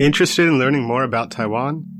[0.00, 1.99] Interested in learning more about Taiwan?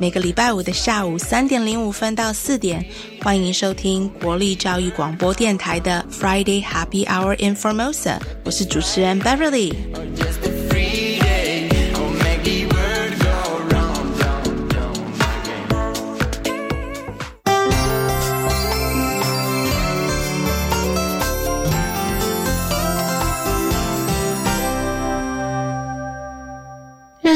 [0.00, 2.82] 每个礼拜五的下午三点零五分到四点，
[3.20, 8.18] 欢迎收听国立教育广播电台的 Friday Happy Hour in Formosa。
[8.42, 9.74] 我是主持人 Beverly。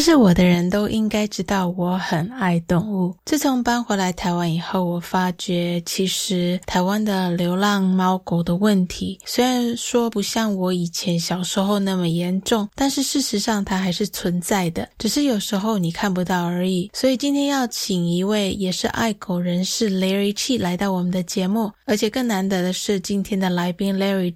[0.04, 3.16] 是我的人都应该知道我很爱动物。
[3.24, 16.90] 自从搬回来台湾以后，我发觉其实台湾的流浪猫狗的问题，虽然说不像我以前小时候那么严重，但是事实上它还是存在的，只是有时候你看不到而已。
[16.92, 24.34] 所以今天要请一位也是爱狗人士 Larry Chi 来到我们的节目，而且更难得的是，今天的来宾 Larry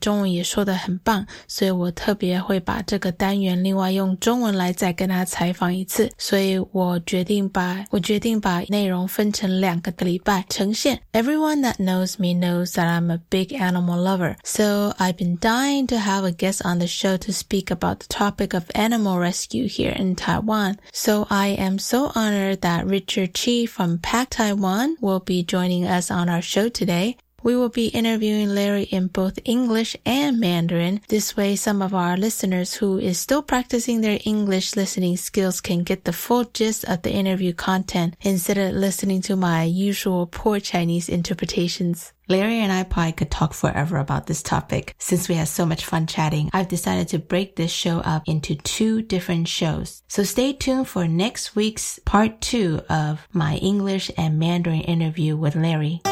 [11.63, 15.97] that knows me knows that I'm a big animal lover, so I've been dying to
[15.97, 19.95] have a guest on the show to speak about the topic of animal rescue here
[19.99, 20.77] in Taiwan.
[20.93, 26.11] So I am so honored that Richard Chi from PACK Taiwan will be joining us
[26.11, 27.17] on our show today.
[27.49, 31.01] We will be interviewing Larry in both English and Mandarin.
[31.09, 35.83] This way, some of our listeners who is still practicing their English listening skills can
[35.83, 40.61] get the full gist of the interview content instead of listening to my usual poor
[40.61, 42.13] Chinese interpretations.
[42.29, 44.95] Larry and I probably could talk forever about this topic.
[44.99, 48.57] Since we had so much fun chatting, I've decided to break this show up into
[48.57, 50.03] two different shows.
[50.07, 55.57] So stay tuned for next week's part two of my English and Mandarin interview with
[55.57, 56.03] Larry.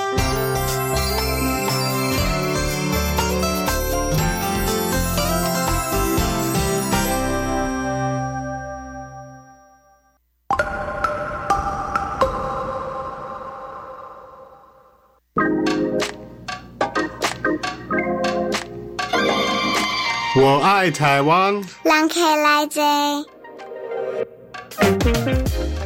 [20.38, 21.54] 我爱台湾。
[21.82, 22.82] 人客来坐。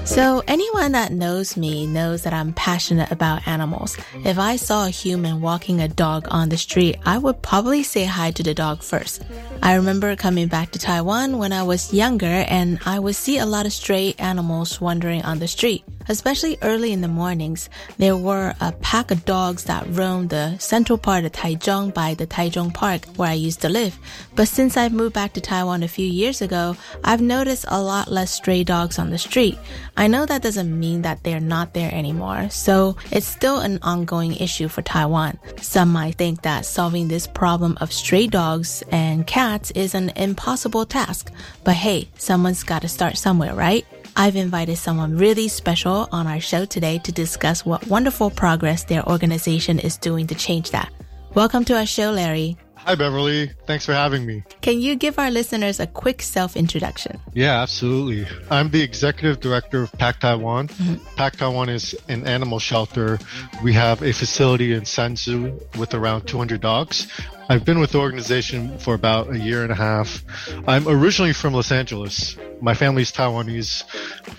[0.05, 3.97] So anyone that knows me knows that I'm passionate about animals.
[4.25, 8.05] If I saw a human walking a dog on the street, I would probably say
[8.07, 9.23] hi to the dog first.
[9.63, 13.47] I remember coming back to Taiwan when I was younger and I would see a
[13.47, 15.85] lot of stray animals wandering on the street.
[16.09, 17.69] Especially early in the mornings,
[17.99, 22.27] there were a pack of dogs that roamed the central part of Taichung by the
[22.27, 23.97] Taichung Park where I used to live.
[24.35, 28.11] But since I've moved back to Taiwan a few years ago, I've noticed a lot
[28.11, 29.57] less stray dogs on the street.
[29.97, 34.35] I know that doesn't mean that they're not there anymore, so it's still an ongoing
[34.37, 35.39] issue for Taiwan.
[35.61, 40.87] Some might think that solving this problem of stray dogs and cats is an impossible
[40.87, 41.33] task,
[41.65, 43.85] but hey, someone's gotta start somewhere, right?
[44.17, 49.07] I've invited someone really special on our show today to discuss what wonderful progress their
[49.09, 50.93] organization is doing to change that.
[51.35, 52.57] Welcome to our show, Larry.
[52.85, 53.51] Hi, Beverly.
[53.67, 54.43] Thanks for having me.
[54.63, 57.21] Can you give our listeners a quick self introduction?
[57.35, 58.27] Yeah, absolutely.
[58.51, 60.69] I'm the executive director of PACK Taiwan.
[60.69, 61.17] Mm-hmm.
[61.17, 63.19] PACK Taiwan is an animal shelter.
[63.63, 67.07] We have a facility in Sanzhi with around 200 dogs.
[67.51, 70.23] I've been with the organization for about a year and a half.
[70.69, 72.37] I'm originally from Los Angeles.
[72.61, 73.83] My family's Taiwanese.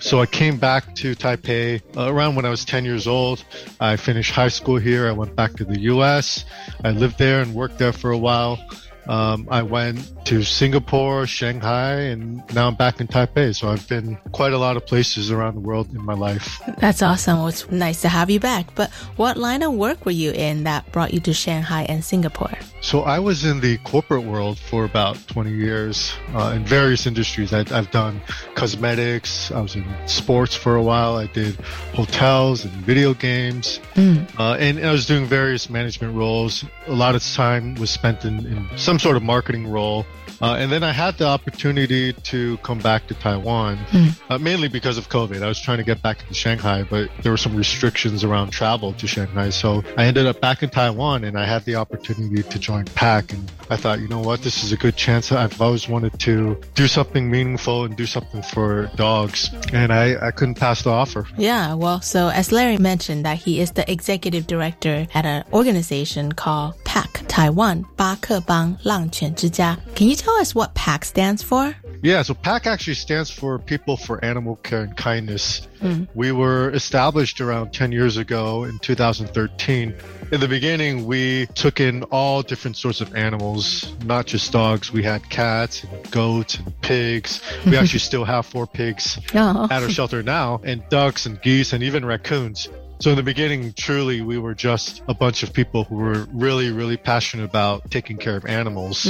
[0.02, 3.44] So I came back to Taipei uh, around when I was 10 years old.
[3.78, 5.08] I finished high school here.
[5.08, 6.46] I went back to the US.
[6.84, 8.58] I lived there and worked there for a while.
[9.06, 13.54] Um, I went to Singapore, Shanghai, and now I'm back in Taipei.
[13.54, 16.60] So I've been quite a lot of places around the world in my life.
[16.78, 17.38] That's awesome.
[17.38, 18.74] Well, it's nice to have you back.
[18.74, 22.52] But what line of work were you in that brought you to Shanghai and Singapore?
[22.80, 27.52] So I was in the corporate world for about 20 years uh, in various industries.
[27.52, 28.20] I, I've done
[28.54, 29.50] cosmetics.
[29.52, 31.16] I was in sports for a while.
[31.16, 31.54] I did
[31.94, 36.64] hotels and video games, uh, and I was doing various management roles.
[36.86, 40.06] A lot of time was spent in, in some sort of marketing role.
[40.42, 44.20] Uh, and then I had the opportunity to come back to Taiwan, mm.
[44.28, 45.40] uh, mainly because of COVID.
[45.40, 48.92] I was trying to get back to Shanghai, but there were some restrictions around travel
[48.94, 49.50] to Shanghai.
[49.50, 53.34] So I ended up back in Taiwan and I had the opportunity to join PACK.
[53.34, 55.30] And I thought, you know what, this is a good chance.
[55.30, 59.48] I've always wanted to do something meaningful and do something for dogs.
[59.72, 61.24] And I, I couldn't pass the offer.
[61.38, 66.32] Yeah, well, so as Larry mentioned, that he is the executive director at an organization
[66.32, 69.78] called PACK Taiwan 巴克幫浪犬之家。
[70.02, 71.76] Can you tell us what PACK stands for?
[72.02, 75.68] Yeah, so PACK actually stands for People for Animal Care and Kindness.
[75.80, 76.08] Mm.
[76.12, 79.94] We were established around 10 years ago in 2013.
[80.32, 84.92] In the beginning, we took in all different sorts of animals, not just dogs.
[84.92, 87.40] We had cats and goats and pigs.
[87.64, 89.68] We actually still have four pigs Oh.
[89.70, 92.68] at our shelter now, and ducks and geese and even raccoons.
[93.02, 96.70] So in the beginning, truly, we were just a bunch of people who were really,
[96.70, 99.06] really passionate about taking care of animals.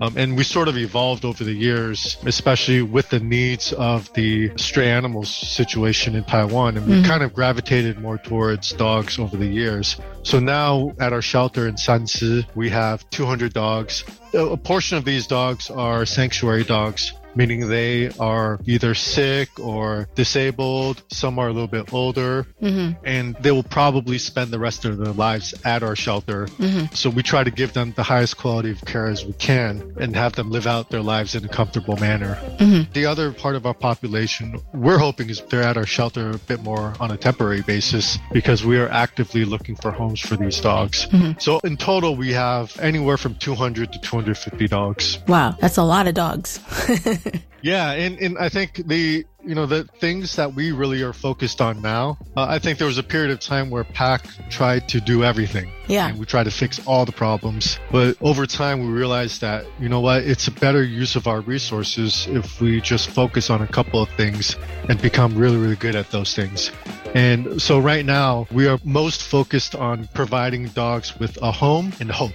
[0.00, 4.50] Um, and we sort of evolved over the years, especially with the needs of the
[4.56, 6.76] stray animals situation in Taiwan.
[6.76, 9.96] And we kind of gravitated more towards dogs over the years.
[10.24, 14.02] So now at our shelter in Sanzhi, we have 200 dogs.
[14.34, 21.02] A portion of these dogs are sanctuary dogs meaning they are either sick or disabled.
[21.10, 22.98] Some are a little bit older, mm-hmm.
[23.04, 26.46] and they will probably spend the rest of their lives at our shelter.
[26.46, 26.94] Mm-hmm.
[26.94, 30.16] So we try to give them the highest quality of care as we can and
[30.16, 32.34] have them live out their lives in a comfortable manner.
[32.58, 32.92] Mm-hmm.
[32.92, 36.62] The other part of our population, we're hoping is they're at our shelter a bit
[36.62, 41.06] more on a temporary basis because we are actively looking for homes for these dogs.
[41.38, 45.18] So in total, we have anywhere from 200 to 250 dogs.
[45.28, 46.60] Wow, that's a lot of dogs.
[47.66, 51.60] Yeah, and, and I think the you know the things that we really are focused
[51.60, 52.16] on now.
[52.36, 55.72] Uh, I think there was a period of time where PACK tried to do everything.
[55.88, 56.08] Yeah.
[56.08, 57.78] and we tried to fix all the problems.
[57.90, 61.40] But over time, we realized that you know what, it's a better use of our
[61.40, 64.56] resources if we just focus on a couple of things
[64.88, 66.70] and become really really good at those things.
[67.14, 72.12] And so right now, we are most focused on providing dogs with a home and
[72.12, 72.32] hope.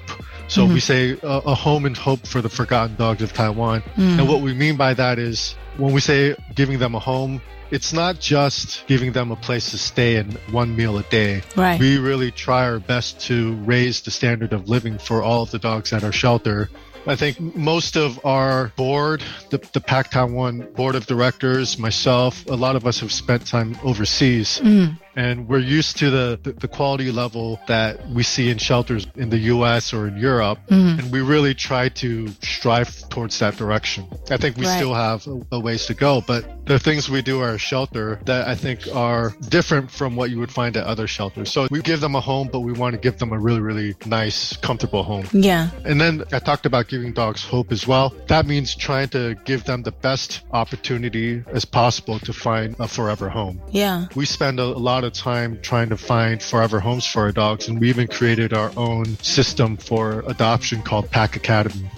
[0.51, 0.79] So we mm-hmm.
[0.79, 3.83] say a, a home and hope for the forgotten dogs of Taiwan.
[3.95, 4.19] Mm.
[4.19, 7.93] And what we mean by that is when we say giving them a home, it's
[7.93, 11.41] not just giving them a place to stay and one meal a day.
[11.55, 11.79] Right.
[11.79, 15.59] We really try our best to raise the standard of living for all of the
[15.59, 16.69] dogs at our shelter.
[17.07, 22.55] I think most of our board, the, the PACK Taiwan board of directors, myself, a
[22.55, 24.59] lot of us have spent time overseas.
[24.61, 24.99] Mm.
[25.15, 29.29] And we're used to the, the, the quality level that we see in shelters in
[29.29, 30.59] the US or in Europe.
[30.69, 30.99] Mm-hmm.
[30.99, 34.05] And we really try to strive towards that direction.
[34.29, 34.77] I think we Right.
[34.77, 38.19] still have a, a ways to go, but the things we do at our shelter
[38.25, 41.51] that I think are different from what you would find at other shelters.
[41.51, 43.95] So we give them a home, but we want to give them a really, really
[44.05, 45.25] nice, comfortable home.
[45.33, 45.69] yeah.
[45.83, 48.13] And then I talked about giving dogs hope as well.
[48.27, 53.27] That means trying to give them the best opportunity as possible to find a forever
[53.29, 53.61] home.
[53.71, 54.05] Yeah.
[54.15, 57.67] We spend a, a lot of time trying to find forever homes for our dogs,
[57.67, 61.89] and we even created our own system for adoption called Pack Academy.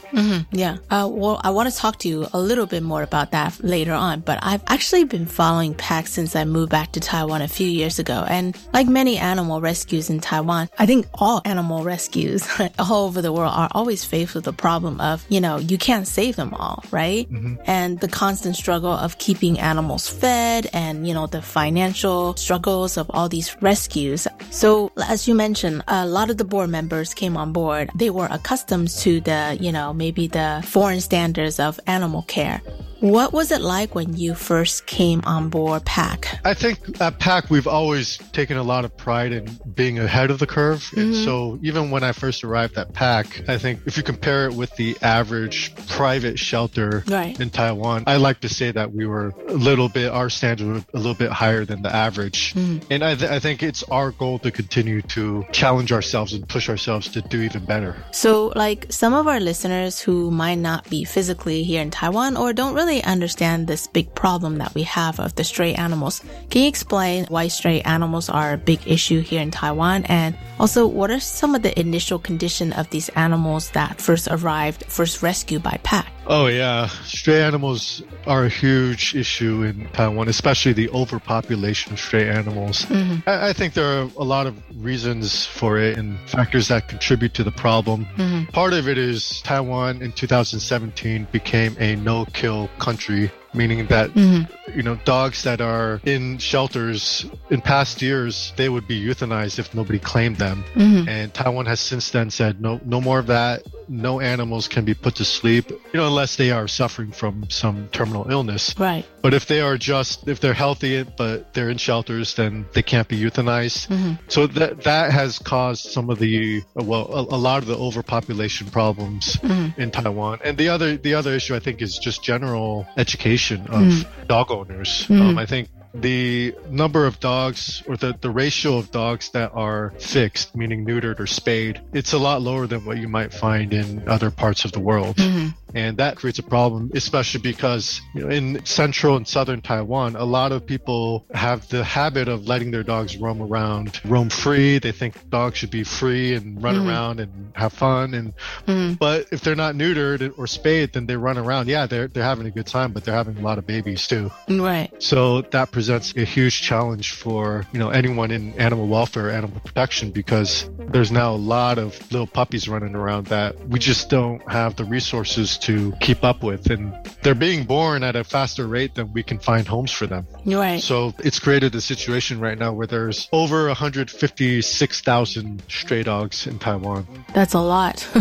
[0.52, 0.78] Yeah.
[0.90, 3.94] Uh, well, I want to talk to you a little bit more about that later
[3.94, 7.68] on, but I've actually been following Pack since I moved back to Taiwan a few
[7.68, 8.26] years ago.
[8.28, 12.48] And like many animal rescues in Taiwan, I think all animal rescues
[12.80, 16.08] all over the world are always faced with the problem of, you know, you can't
[16.08, 17.28] save them all, right?
[17.66, 23.10] And the constant struggle of keeping animals fed and, you know, the financial struggles of
[23.12, 24.28] all these rescues.
[24.52, 27.90] So as you mentioned, a lot of the board members came on board.
[27.96, 32.62] They were accustomed to the, you know, maybe the foreign standards of animal care.
[33.04, 36.40] What was it like when you first came on board PACK?
[36.46, 40.40] I think at PACK, we've always taken a lot of pride in being ahead of
[40.40, 40.90] the curve.
[40.96, 41.26] And mm-hmm.
[41.26, 44.74] so even when I first arrived at PACK, I think if you compare it with
[44.78, 47.38] the average private shelter Right.
[47.38, 50.84] in Taiwan, I like to say that we were a little bit, our standard were
[50.94, 52.54] a little bit higher than the average.
[52.54, 52.88] Mm-hmm.
[52.90, 56.70] And I, th- I think it's our goal to continue to challenge ourselves and push
[56.70, 57.98] ourselves to do even better.
[58.12, 62.54] So, like some of our listeners who might not be physically here in Taiwan or
[62.54, 66.68] don't really understand this big problem that we have of the stray animals, can you
[66.68, 70.06] explain why stray animals are a big issue here in Taiwan?
[70.06, 74.86] And also, what are some of the initial condition of these animals that first arrived,
[74.86, 76.08] first rescued by PACK?
[76.26, 82.30] Oh yeah, stray animals are a huge issue in Taiwan, especially the overpopulation of stray
[82.30, 82.86] animals.
[82.86, 83.28] Mm-hmm.
[83.28, 87.34] I, I think there are a lot of reasons for it and factors that contribute
[87.36, 88.06] to the problem.
[88.18, 88.52] Mm-hmm.
[88.52, 94.44] Part of it is Taiwan in 2017 became a no-kill country, meaning that mm-hmm.
[94.76, 99.74] you know dogs that are in shelters in past years they would be euthanized if
[99.74, 100.64] nobody claimed them.
[100.74, 101.10] Mm-hmm.
[101.10, 103.64] And Taiwan has since then said no, no more of that.
[103.88, 107.90] No animals can be put to sleep, you know, unless they are suffering from some
[107.92, 108.74] terminal illness.
[108.80, 109.06] Right.
[109.22, 113.08] But if they are just if they're healthy but they're in shelters, then they can't
[113.08, 113.88] be euthanized.
[113.88, 114.14] Mm-hmm.
[114.30, 118.70] So that that has caused some of the well a, a lot of the overpopulation
[118.70, 119.38] problems
[119.78, 120.40] in Taiwan.
[120.44, 124.26] And the other the other issue I think is just general education of hmm.
[124.28, 125.06] dog owners.
[125.06, 125.22] Hmm.
[125.22, 129.94] Um, I think the number of dogs or the, the ratio of dogs that are
[130.00, 134.08] fixed, meaning neutered or spayed, it's a lot lower than what you might find in
[134.08, 135.18] other parts of the world.
[135.18, 135.50] Mm-hmm.
[135.74, 140.24] And that creates a problem, especially because you know, in central and southern Taiwan, a
[140.24, 144.78] lot of people have the habit of letting their dogs roam around, roam free.
[144.80, 146.90] They think dogs should be free and run mm-hmm.
[146.90, 148.14] around and have fun.
[148.14, 148.34] And
[148.68, 148.94] mm-hmm.
[148.94, 151.68] but if they're not neutered or spayed, then they run around.
[151.68, 154.32] Yeah, they're they're having a good time, but they're having a lot of babies too.
[154.48, 154.92] Right.
[155.02, 160.12] So that presents a huge challenge for you know anyone in animal welfare, animal protection,
[160.12, 164.76] because there's now a lot of little puppies running around that we just don't have
[164.76, 169.12] the resources to keep up with, and they're being born at a faster rate than
[169.14, 170.28] we can find homes for them.
[170.46, 170.82] Right.
[170.82, 177.08] So it's created a situation right now where there's over 156,000 stray dogs in Taiwan.
[177.34, 178.08] That's a lot.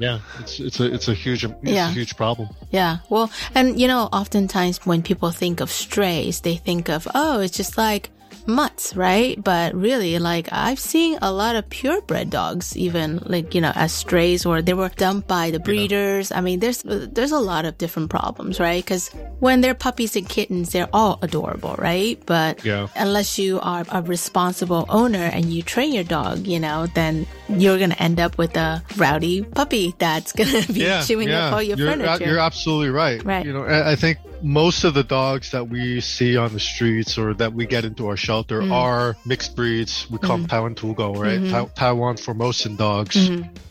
[0.00, 1.88] Yeah, it's it's a it's a huge it's Yeah.
[1.88, 2.50] a huge problem.
[2.70, 2.98] Yeah.
[3.10, 7.56] Well, and you know, oftentimes when people think of strays, they think of, oh, it's
[7.56, 8.10] just like
[8.48, 9.42] mutts, right?
[9.42, 13.92] But really, like I've seen a lot of purebred dogs, even like, you know, as
[13.92, 16.32] strays or they were dumped by the breeders.
[16.32, 18.84] I mean, there's, there's a lot of different problems, right?
[18.84, 22.20] Cause when they're puppies and kittens, they're all adorable, right?
[22.26, 22.88] But Yeah.
[22.96, 27.78] unless you are a responsible owner and you train your dog, you know, then you're
[27.78, 31.62] going to end up with a rowdy puppy that's going to be chewing up all
[31.62, 32.24] your you're, uh, furniture.
[32.24, 33.22] You're absolutely right.
[33.24, 33.44] Right.
[33.44, 37.18] You know, I I think most of the dogs that we see on the streets
[37.18, 38.72] or that we get into our shelter Mm.
[38.72, 40.06] are mixed breeds.
[40.10, 41.38] We call them Taiwan Tugo, right?
[41.40, 41.50] Mm-hmm.
[41.50, 43.16] Tai- Taiwan Formosan dogs.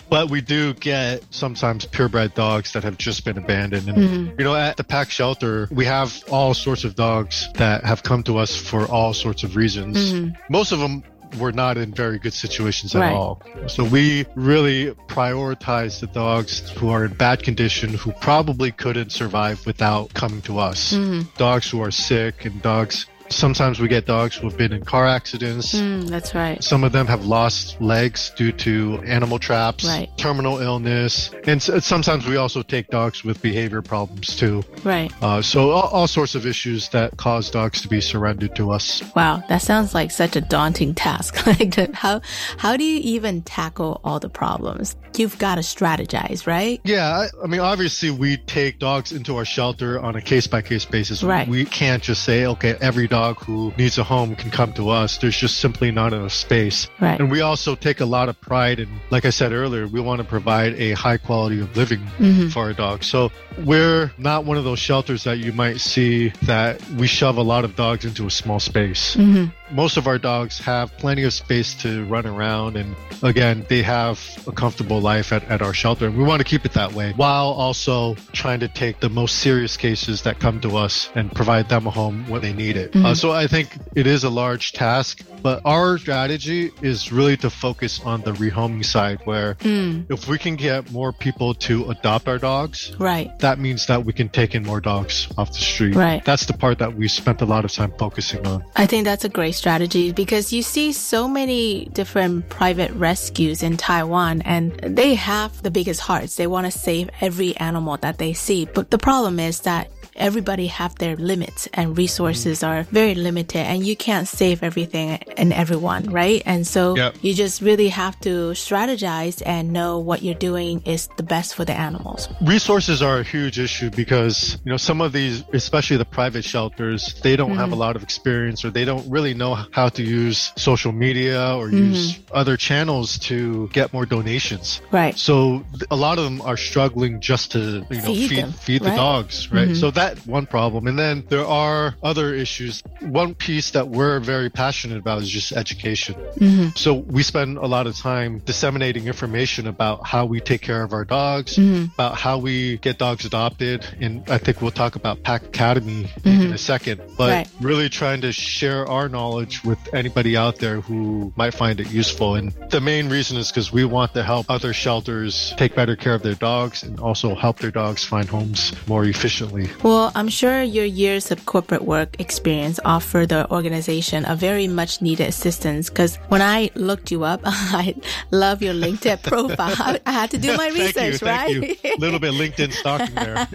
[0.10, 3.90] But we do get sometimes purebred dogs that have just been abandoned.
[3.90, 4.40] And, Mm-hmm.
[4.40, 8.24] you know, at the pack shelter, we have all sorts of dogs that have come
[8.24, 10.32] to us for all sorts of reasons.
[10.50, 11.04] Most of them
[11.40, 13.14] were not in very good situations at Mm-hmm.
[13.14, 13.14] Right.
[13.14, 13.42] all.
[13.68, 19.66] So we really prioritize the dogs who are in bad condition, who probably couldn't survive
[19.66, 20.94] without coming to us.
[20.94, 21.28] Mm-hmm.
[21.38, 23.08] Dogs who are sick and dogs.
[23.30, 25.74] Sometimes we get dogs who have been in car accidents.
[25.74, 26.64] Mm, that's right.
[26.64, 30.10] Some of them have lost legs due to animal traps, Right.
[30.18, 34.64] terminal illness, and sometimes we also take dogs with behavior problems too.
[34.84, 35.12] Right.
[35.22, 39.04] Uh, so all, all sorts of issues that cause dogs to be surrendered to us.
[39.16, 41.46] Wow, that sounds like such a daunting task.
[41.60, 42.22] like how
[42.58, 44.96] how do you even tackle all the problems?
[45.18, 46.80] You've got to strategize, right?
[46.84, 50.62] Yeah, I, I mean, obviously, we take dogs into our shelter on a case by
[50.62, 51.24] case basis.
[51.24, 51.48] Right.
[51.48, 55.18] We can't just say, okay, every dog who needs a home can come to us.
[55.18, 56.88] There's just simply not enough space.
[57.00, 57.20] Right.
[57.20, 60.20] And we also take a lot of pride in, like I said earlier, we want
[60.20, 62.50] to provide a high quality of living Mm-hmm.
[62.50, 63.06] for our dogs.
[63.08, 63.32] So
[63.66, 67.64] we're not one of those shelters that you might see that we shove a lot
[67.64, 69.16] of dogs into a small space.
[69.16, 69.67] Mm-hmm.
[69.72, 72.78] Most of our dogs have plenty of space to run around.
[72.78, 76.06] And again, they have a comfortable life at, at our shelter.
[76.08, 79.40] And we want to keep it that way while also trying to take the most
[79.40, 82.96] serious cases that come to us and provide them a home when they need it.
[82.96, 87.50] Uh, so I think it is a large task, but our strategy is really to
[87.50, 92.38] focus on the rehoming side where if we can get more people to adopt our
[92.38, 93.38] dogs, Right.
[93.40, 95.96] that means that we can take in more dogs off the street.
[95.96, 96.24] Right.
[96.24, 98.64] That's the part that we spent a lot of time focusing on.
[98.76, 103.76] I think that's a great strategy because you see so many different private rescues in
[103.76, 106.36] Taiwan and they have the biggest hearts.
[106.36, 108.66] They want to save every animal that they see.
[108.66, 113.86] But the problem is that everybody have their limits and resources are very limited and
[113.86, 116.42] you can't save everything and everyone, right?
[116.46, 117.16] And so Yep.
[117.22, 121.66] you just really have to strategize and know what you're doing is the best for
[121.66, 122.30] the animals.
[122.42, 127.02] resources are a huge issue because you know some of these especially the private shelters
[127.24, 127.80] they don't have a mm-hmm.
[127.86, 132.14] lot of experience or they don't really know how to use social media or use
[132.14, 132.38] mm-hmm.
[132.42, 135.16] other channels to get more donations Right.
[135.18, 138.90] so a lot of them are struggling just to you know Feed feed, feed the
[138.90, 138.96] right.
[139.06, 139.84] dogs right mm-hmm.
[139.84, 140.88] so that that one problem.
[140.88, 142.84] And then there are other issues.
[143.02, 146.16] One piece that we're very passionate about is just education.
[146.16, 146.70] Mm-hmm.
[146.76, 150.94] So we spend a lot of time disseminating information about how we take care of
[150.94, 151.94] our dogs, mm-hmm.
[151.94, 153.86] about how we get dogs adopted.
[154.00, 157.02] And I think we'll talk about Pack Academy in, in a second.
[157.18, 157.48] But Right.
[157.60, 162.36] really trying to share our knowledge with anybody out there who might find it useful.
[162.36, 166.14] And the main reason is because we want to help other shelters take better care
[166.14, 169.70] of their dogs and also help their dogs find homes more efficiently.
[169.84, 175.02] Well, I'm sure your years of corporate work experience offer the organization a very much
[175.02, 177.96] needed assistance because when I looked you up, I
[178.32, 180.00] love your LinkedIn profile.
[180.06, 181.60] I, had to do my research, you, right?
[181.60, 181.96] thank you.
[181.98, 183.48] little bit LinkedIn stalking there.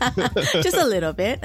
[0.63, 1.39] just a little bit.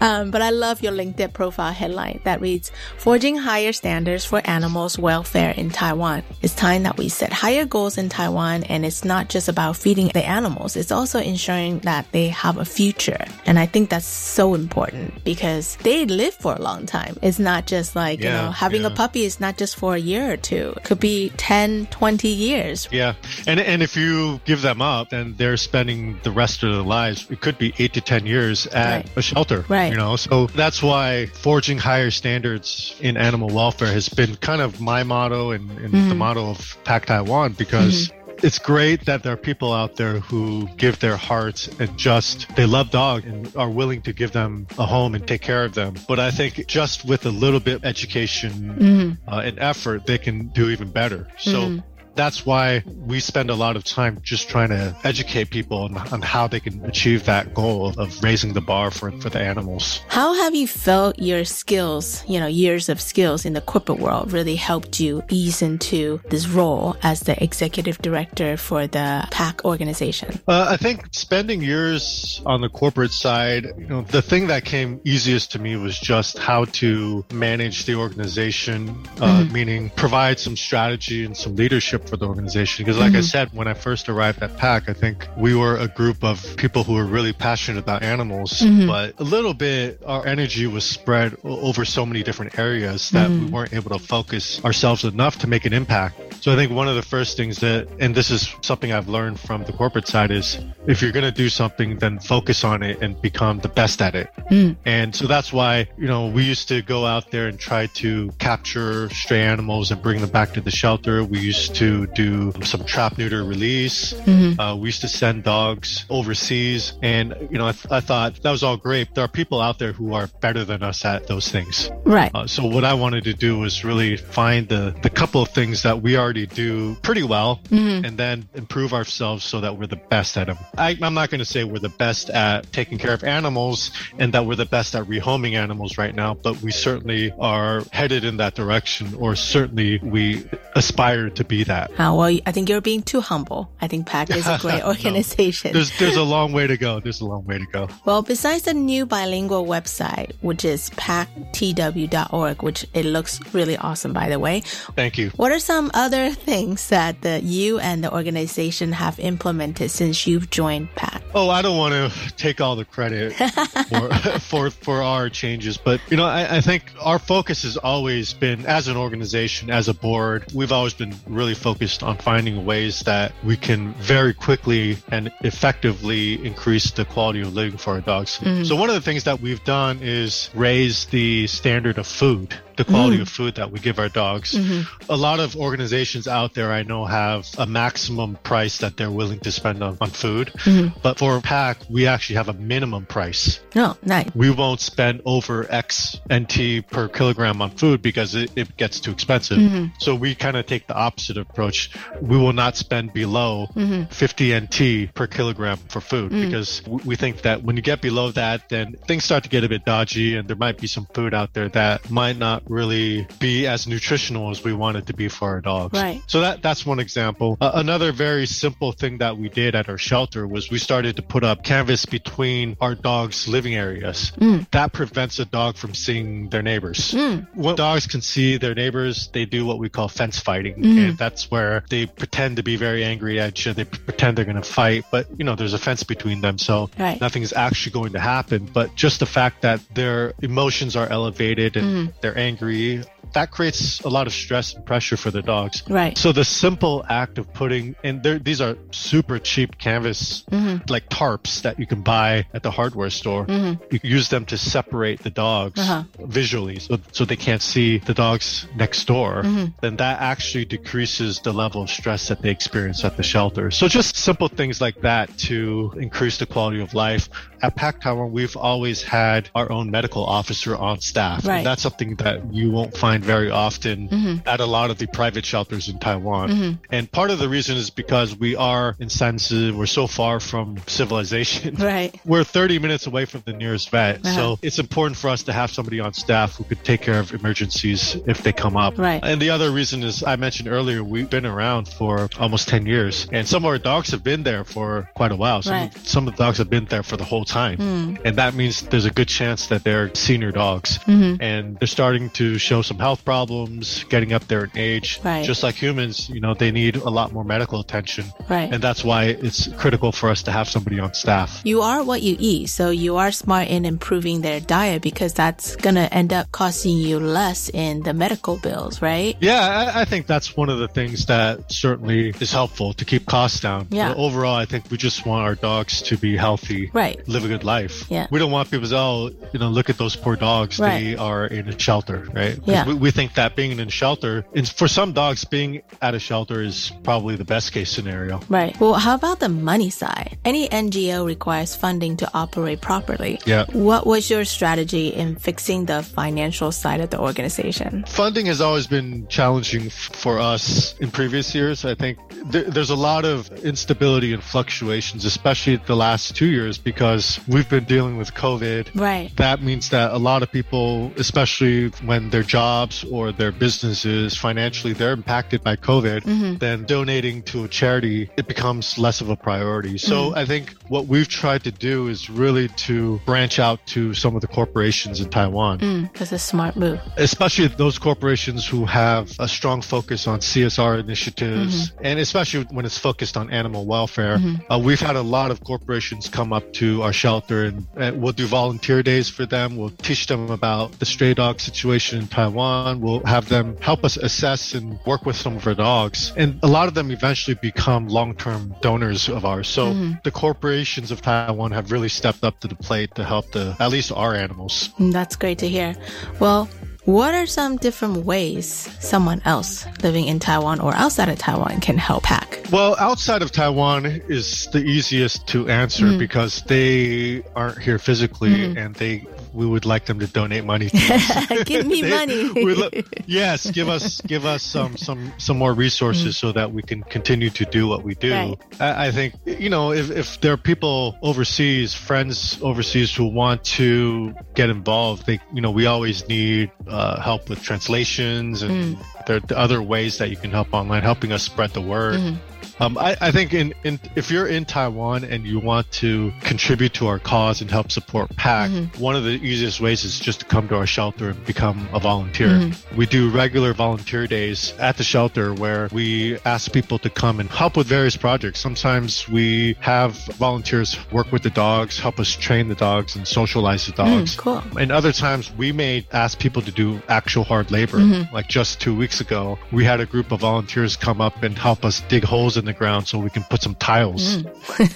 [0.00, 4.98] um, but I love your LinkedIn profile headline that reads Forging Higher Standards for Animals
[4.98, 6.22] Welfare in Taiwan.
[6.42, 10.08] It's time that we set higher goals in Taiwan, and it's not just about feeding
[10.08, 13.24] the animals, it's also ensuring that they have a future.
[13.46, 17.16] And I think that's so important because they live for a long time.
[17.22, 20.32] It's not just like, you know, having a puppy is not just for a year
[20.32, 22.88] or two, it could be 10, 20 years.
[22.90, 23.14] Yeah,
[23.46, 27.26] and and if you give them up, then they're spending the rest of their lives.
[27.30, 29.10] It could be eight to ten years at Right.
[29.16, 29.64] a shelter.
[29.68, 29.90] Right.
[29.90, 34.80] You know, so that's why forging higher standards in animal welfare has been kind of
[34.80, 36.18] my motto and, and the mm-hmm.
[36.18, 38.08] motto of Pack Taiwan because.
[38.08, 38.17] Mm-hmm.
[38.40, 42.66] It's great that there are people out there who give their hearts and just they
[42.66, 45.94] love dogs and are willing to give them a home and take care of them.
[46.06, 50.48] But I think just with a little bit of education uh, and effort, they can
[50.48, 51.26] do even better.
[51.38, 51.82] So
[52.18, 56.20] that's why we spend a lot of time just trying to educate people on, on
[56.20, 60.00] how they can achieve that goal of, raising the bar for, for the animals.
[60.08, 64.32] How have you felt your skills, you know, years of skills in the corporate world
[64.32, 70.40] really helped you ease into this role as the executive director for the PACK organization?
[70.48, 75.00] Uh, I think spending years on the corporate side, you know, the thing that came
[75.04, 81.24] easiest to me was just how to manage the organization, uh, meaning provide some strategy
[81.24, 82.84] and some leadership for the organization.
[82.84, 83.22] Because, like I mm-hmm.
[83.22, 86.84] said, when I first arrived at PACK, I think we were a group of people
[86.84, 88.86] who were really passionate about animals, mm-hmm.
[88.86, 93.36] but a little bit our energy was spread over so many different areas that we
[93.36, 93.54] mm-hmm.
[93.54, 96.42] weren't able to focus ourselves enough to make an impact.
[96.42, 99.40] So I think one of the first things that, and this is something I've learned
[99.40, 103.02] from the corporate side, is if you're going to do something, then focus on it
[103.02, 104.30] and become the best at it.
[104.50, 104.76] Mm.
[104.84, 108.30] And so that's why, you know, we used to go out there and try to
[108.38, 111.24] capture stray animals and bring them back to the shelter.
[111.24, 114.14] We used to do some trap neuter release.
[114.58, 116.92] Uh, we used to send dogs overseas.
[117.02, 119.14] And, you know, I, th- I thought that was all great.
[119.14, 121.90] There are people out there who are better than us at those things.
[122.04, 122.30] Right.
[122.34, 125.82] Uh, so what I wanted to do was really find the, the couple of things
[125.82, 127.60] that we already do pretty well
[128.04, 130.58] and then improve ourselves so that we're the best at them.
[130.76, 134.34] I, I'm not going to say we're the best at taking care of animals and
[134.34, 138.38] that we're the best at rehoming animals right now, but we certainly are headed in
[138.38, 141.87] that direction or certainly we aspire to be that.
[141.92, 143.70] Uh, well, I think you're being too humble.
[143.80, 145.72] I think PACK is a great organization.
[145.72, 147.00] There's, there's a long way to go.
[147.00, 147.88] There's a long way to go.
[148.04, 154.28] Well, besides the new bilingual website, which is pactw.org, which it looks really awesome, by
[154.28, 154.60] the way,
[154.94, 155.30] Thank you.
[155.30, 160.50] what are some other things that the, you and the organization have implemented since you've
[160.50, 161.22] joined PACK?
[161.34, 163.32] Oh, I don't want to take all the credit
[163.88, 168.32] for, for for our changes, but you know, I, I think our focus has always
[168.32, 171.67] been, as an organization, as a board, we've always been really focused
[172.02, 177.78] on finding ways that we can very quickly and effectively increase the quality of living
[177.78, 178.38] for our dogs.
[178.38, 178.64] Mm-hmm.
[178.64, 182.54] So one of the things that we've done is raise the standard of food.
[182.78, 183.22] The quality mm.
[183.22, 184.54] of food that we give our dogs.
[184.54, 185.10] Mm-hmm.
[185.10, 189.40] A lot of organizations out there I know have a maximum price that they're willing
[189.40, 190.52] to spend on, on food.
[190.54, 191.00] Mm-hmm.
[191.02, 193.58] But for pack, we actually have a minimum price.
[193.74, 194.30] No, nice.
[194.32, 199.10] We won't spend over X NT per kilogram on food because it, it gets too
[199.10, 199.58] expensive.
[199.58, 199.86] Mm-hmm.
[199.98, 201.90] So we kind of take the opposite approach.
[202.20, 203.66] We will not spend below
[204.10, 206.46] 50 NT per kilogram for food mm.
[206.46, 209.68] because we think that when you get below that, then things start to get a
[209.68, 213.66] bit dodgy and there might be some food out there that might not really be
[213.66, 215.98] as nutritional as we want it to be for our dogs.
[215.98, 216.22] Right.
[216.26, 217.56] So that that's one example.
[217.60, 221.22] Uh, another very simple thing that we did at our shelter was we started to
[221.22, 224.32] put up canvas between our dogs' living areas.
[224.38, 224.70] Mm.
[224.70, 227.12] That prevents a dog from seeing their neighbors.
[227.12, 227.46] Mm.
[227.54, 231.08] When dogs can see their neighbors, they do what we call fence fighting, mm.
[231.08, 233.72] and that's where they pretend to be very angry at you.
[233.72, 236.90] They pretend they're going to fight, but you know there's a fence between them, so
[236.98, 237.36] Right.
[237.36, 238.68] is actually going to happen.
[238.72, 244.00] But just the fact that their emotions are elevated and they're angry agree that creates
[244.00, 245.82] a lot of stress and pressure for the dogs.
[245.88, 246.16] Right.
[246.16, 250.84] So the simple act of putting, and these are super cheap canvas, mm-hmm.
[250.88, 253.46] like tarps that you can buy at the hardware store.
[253.46, 253.82] Mm-hmm.
[253.90, 256.04] You can use them to separate the dogs Uh-huh.
[256.26, 259.42] visually, so so they can't see the dogs next door.
[259.42, 259.66] Mm-hmm.
[259.80, 263.70] Then that actually decreases the level of stress that they experience at the shelter.
[263.70, 267.28] So just simple things like that to increase the quality of life.
[267.62, 271.44] At Pack Tower, we've always had our own medical officer on staff.
[271.44, 271.58] Right.
[271.58, 275.44] And that's something that you won't find very often at a lot of the private
[275.44, 276.78] shelters in Taiwan.
[276.90, 280.78] And part of the reason is because we are in Sanzhi, we're so far from
[280.86, 281.76] civilization.
[281.88, 282.20] Right.
[282.24, 284.16] We're 30 minutes away from the nearest vet.
[284.26, 284.34] Uh-huh.
[284.34, 287.32] So it's important for us to have somebody on staff who could take care of
[287.32, 288.98] emergencies if they come up.
[288.98, 289.20] Right.
[289.22, 293.26] And the other reason is I mentioned earlier, we've been around for almost 10 years
[293.32, 295.62] and some of our dogs have been there for quite a while.
[295.62, 295.96] Some, Right.
[296.06, 298.18] Some of the dogs have been there for the whole time.
[298.24, 301.40] And that means there's a good chance that they're senior dogs Mm-hmm.
[301.42, 305.20] and they're starting to show some health problems, getting up there in age.
[305.24, 305.44] Right.
[305.44, 308.24] Just like humans, you know, they need a lot more medical attention.
[308.48, 308.72] Right.
[308.72, 311.60] And that's why it's critical for us to have somebody on staff.
[311.64, 315.76] You are what you eat, so you are smart in improving their diet because that's
[315.76, 319.36] gonna end up costing you less in the medical bills, right?
[319.40, 323.26] Yeah, I, I think that's one of the things that certainly is helpful to keep
[323.26, 323.86] costs down.
[323.90, 324.08] Yeah.
[324.08, 327.26] But overall, I think we just want our dogs to be healthy, Right.
[327.28, 328.04] live a good life.
[328.10, 328.26] Yeah.
[328.30, 330.78] We don't want people to say, oh, you know, look at those poor dogs.
[330.78, 331.00] Right.
[331.04, 332.58] They are in a shelter, right?
[332.64, 332.86] Yeah.
[332.86, 336.18] We, we think that being in a shelter, and for some dogs, being at a
[336.18, 338.40] shelter is probably the best case scenario.
[338.48, 338.78] Right.
[338.80, 340.38] Well, how about the money side?
[340.44, 343.40] Any NGO requires funding to operate properly.
[343.46, 343.66] Yeah.
[343.72, 348.04] What was your strategy in fixing the financial side of the organization?
[348.06, 351.84] Funding has always been challenging for us in previous years.
[351.84, 352.18] I think
[352.52, 357.68] th- there's a lot of instability and fluctuations, especially the last two years, because we've
[357.68, 358.90] been dealing with COVID.
[358.94, 359.30] Right.
[359.36, 362.42] That means that a lot of people, especially when their
[362.88, 368.46] jobs or their businesses financially, they're impacted by COVID, then donating to a charity, it
[368.48, 369.98] becomes less of a priority.
[369.98, 374.34] So I think what we've tried to do is really to branch out to some
[374.34, 376.98] of the corporations in Taiwan Mm, that's a smart move.
[377.16, 382.98] especially those corporations who have a strong focus on CSR initiatives, and especially when it's
[382.98, 384.38] focused on animal welfare.
[384.70, 388.32] Uh, we've had a lot of corporations come up to our shelter, and, and we'll
[388.32, 389.76] do volunteer days for them.
[389.76, 392.77] We'll teach them about the stray dog situation in Taiwan.
[393.00, 396.68] We'll have them help us assess and work with some of our dogs, and a
[396.68, 399.68] lot of them eventually become long-term donors of ours.
[399.68, 403.76] So the corporations of Taiwan have really stepped up to the plate to help the
[403.78, 404.90] at least our animals.
[404.98, 405.94] Mm, That's great to hear.
[406.40, 406.68] Well,
[407.04, 408.66] what are some different ways
[409.00, 412.60] someone else living in Taiwan or outside of Taiwan can help pack?
[412.70, 418.94] Well, outside of Taiwan is the easiest to answer because they aren't here physically and
[418.94, 421.62] they we would like them to donate money to us.
[421.64, 422.74] Give me They- money.
[422.74, 422.90] lo-
[423.26, 427.50] yes, give us give us some some some more resources so that we can continue
[427.50, 428.32] to do what we do.
[428.32, 428.56] Right.
[428.80, 433.64] I, I think you know if if there are people overseas, friends overseas who want
[433.78, 438.96] to get involved, they you know we always need uh, help with translations and
[439.28, 442.16] there are other ways that you can help online, helping us spread the word.
[442.16, 442.58] Mm-hmm.
[442.80, 446.94] Um, I, I think in, in if you're in Taiwan and you want to contribute
[446.94, 449.02] to our cause and help support PACK, mm-hmm.
[449.02, 451.98] one of the easiest ways is just to come to our shelter and become a
[451.98, 452.48] volunteer.
[452.48, 452.96] Mm-hmm.
[452.96, 457.50] We do regular volunteer days at the shelter where we ask people to come and
[457.50, 458.60] help with various projects.
[458.60, 463.86] Sometimes we have volunteers work with the dogs, help us train the dogs and socialize
[463.86, 464.36] the mm, dogs.
[464.36, 464.62] cool.
[464.78, 467.98] And other times we may ask people to do actual hard labor.
[468.32, 471.84] Like just two weeks ago, we had a group of volunteers come up and help
[471.84, 474.36] us dig holes in the ground so we can put some tiles.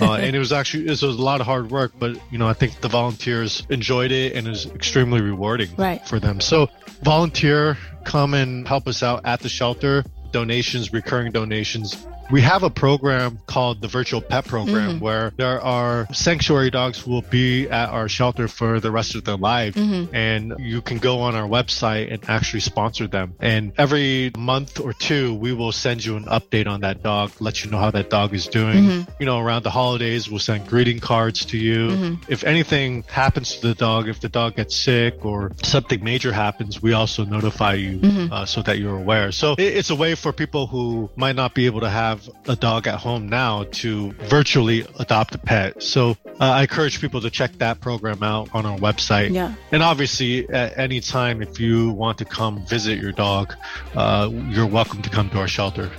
[0.01, 2.49] uh, and it was actually it was a lot of hard work, but you know
[2.49, 6.07] I think the volunteers enjoyed it and it was extremely rewarding Right.
[6.07, 6.41] for them.
[6.41, 6.69] So
[7.03, 10.05] volunteer, come and help us out at the shelter.
[10.31, 12.07] Donations, recurring donations.
[12.31, 15.05] We have a program called the Virtual Pet Program mm-hmm.
[15.05, 19.25] where there are sanctuary dogs who will be at our shelter for the rest of
[19.25, 19.75] their life.
[19.75, 20.15] Mm-hmm.
[20.15, 23.35] And you can go on our website and actually sponsor them.
[23.41, 27.65] And every month or two, we will send you an update on that dog, let
[27.65, 28.85] you know how that dog is doing.
[28.85, 29.11] Mm-hmm.
[29.21, 32.19] You know, around the holidays, we'll send greeting cards to you.
[32.29, 36.81] If anything happens to the dog, if the dog gets sick or something major happens,
[36.81, 38.01] we also notify you
[38.33, 39.33] uh, so that you're aware.
[39.33, 42.87] So it's a way for people who might not be able to have a dog
[42.87, 45.83] at home now to virtually adopt a pet.
[45.83, 49.33] So uh, I encourage people to check that program out on our website.
[49.33, 49.55] Yeah.
[49.71, 53.55] And obviously, at any time, if you want to come visit your dog,
[53.95, 55.91] uh, you're welcome to come to our shelter.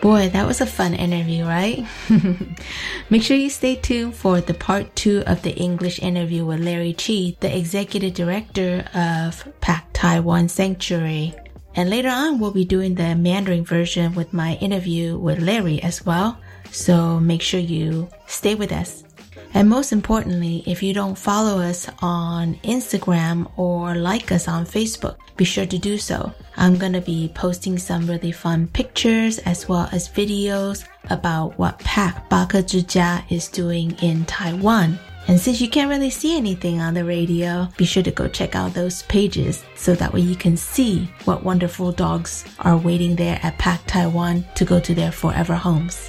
[0.00, 1.86] Boy, that was a fun interview, right?
[3.10, 6.92] Make sure you stay tuned for the part two of the English interview with Larry
[6.92, 11.34] Chi, the executive director of PACK Taiwan Sanctuary.
[11.76, 16.04] And later on, we'll be doing the Mandarin version with my interview with Larry as
[16.04, 16.38] well.
[16.72, 19.04] So make sure you stay with us.
[19.52, 25.16] And most importantly, if you don't follow us on Instagram or like us on Facebook,
[25.36, 26.32] be sure to do so.
[26.56, 31.78] I'm going to be posting some really fun pictures as well as videos about what
[31.80, 34.98] Pak Baka Zhijia is doing in Taiwan.
[35.28, 38.54] And since you can't really see anything on the radio, be sure to go check
[38.54, 43.40] out those pages so that way you can see what wonderful dogs are waiting there
[43.42, 46.08] at Pack Taiwan to go to their forever homes.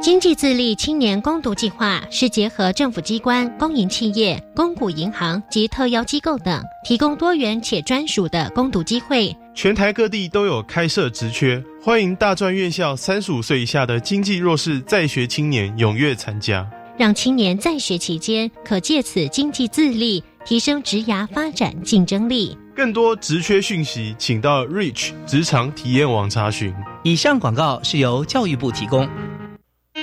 [0.00, 9.34] 经济自立青年攻读计划是结合政府机关、公营企业、公股银行及特邀机构等，提供多元且专属的攻读机会。
[9.54, 16.64] 全台各地都有开设职缺，欢迎大专院校三十五岁以下的经济弱势在学青年踊跃参加，
[16.96, 22.56] 让青年在学期间可借此经济自立，提升职涯发展竞争力。
[22.76, 26.72] 更多职缺讯息，请到 Reach 职场体验网查询。
[27.02, 29.08] 以上广告是由教育部提供。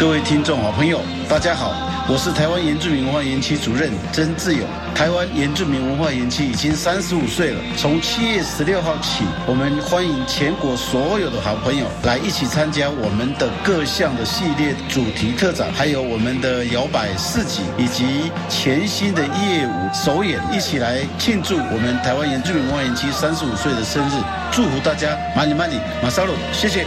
[0.00, 1.74] 各位听众好朋友，大家好，
[2.08, 4.66] 我是台湾原住民文化园区主任曾志勇。
[4.94, 24.12] 台湾原住民文化园区已经三十五岁了，从七月十六号起，我们欢迎全国所有的好朋友来一起参加我们的各项的系列主题特展，还有我们的摇摆市集以及全新的夜舞首演，一起来庆祝我们台湾原住民文化园区三十五岁的生日，
[24.50, 26.86] 祝福大家马里马里马萨鲁，谢谢。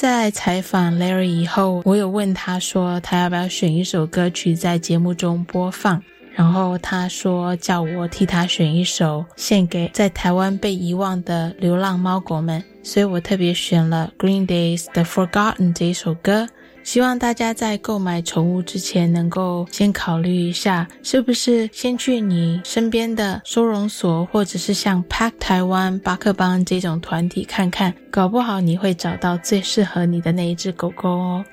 [0.00, 6.02] 在采访 Larry 以后，我有问他说，他要不要选一首歌曲在节目中播放。
[6.34, 16.48] 然后他说叫我替他选一首献给在台湾被遗忘的流浪猫狗们，所以我特别选了 Green Days 的 Forgotten 这一首歌。
[16.82, 31.44] 希望大家在购买宠物之前，能够先考虑一下，是不是先去你身边的收容所，或者是像 Pack 台湾、巴克幫这种团体看看，搞不好你会找到最适合你的那一只狗狗哦。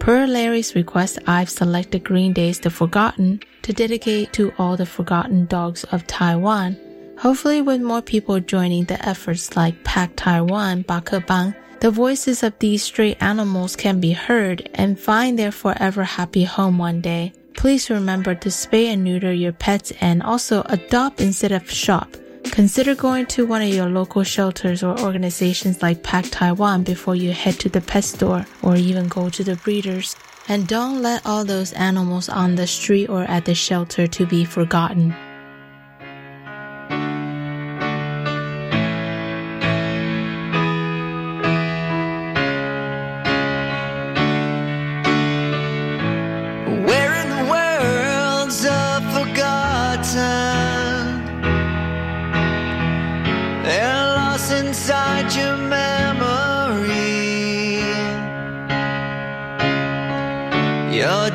[0.00, 5.46] Per Larry's request, I've selected Green Day's The Forgotten to dedicate to all the forgotten
[5.46, 6.76] dogs of Taiwan.
[7.16, 12.82] Hopefully, with more people joining the efforts like Pack Taiwan, Bakabang, the voices of these
[12.82, 17.32] stray animals can be heard and find their forever happy home one day.
[17.56, 22.16] Please remember to spay and neuter your pets and also adopt instead of shop.
[22.44, 27.32] Consider going to one of your local shelters or organizations like Pack Taiwan before you
[27.32, 30.14] head to the pet store or even go to the breeders.
[30.46, 34.44] And don't let all those animals on the street or at the shelter to be
[34.44, 35.14] forgotten.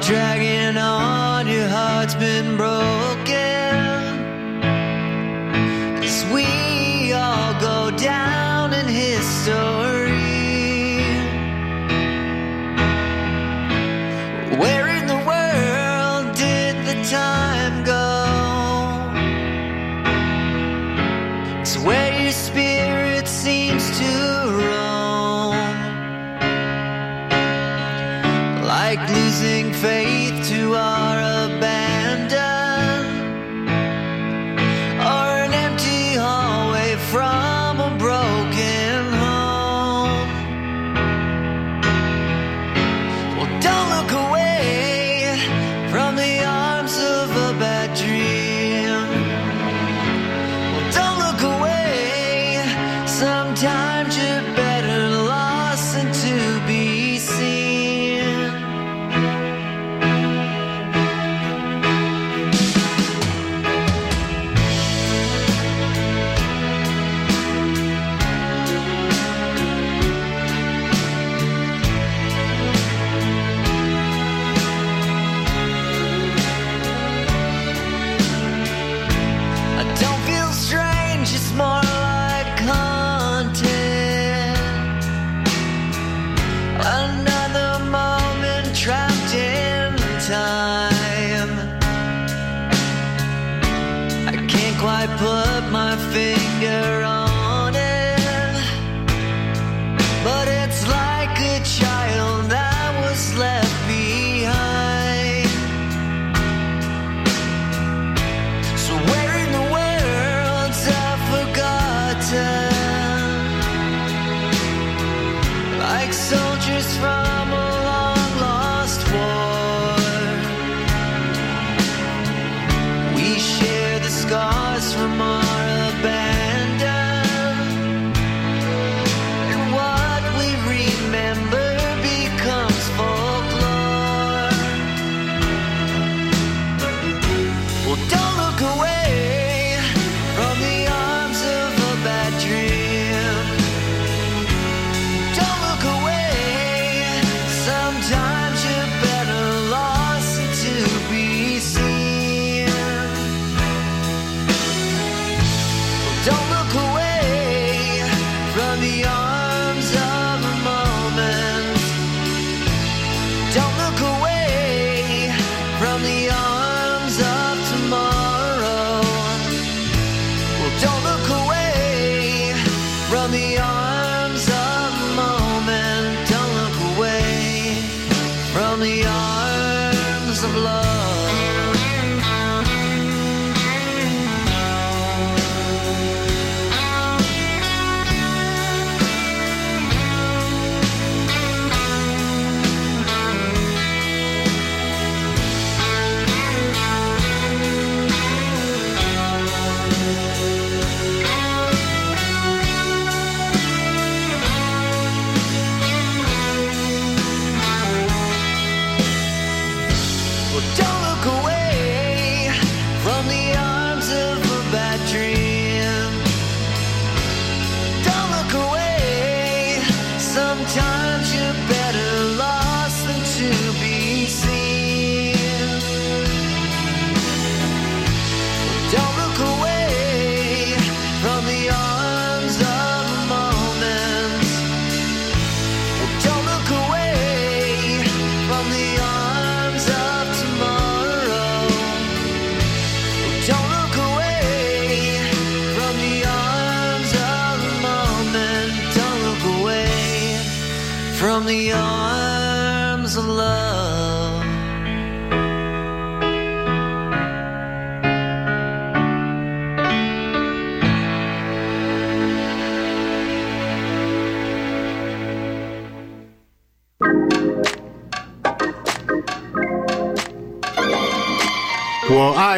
[0.09, 3.37] Dragging on, your heart's been broken.
[6.03, 9.78] As we all go down in history.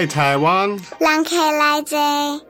[0.05, 0.69] 台湾。
[0.99, 2.41] 人客来坐。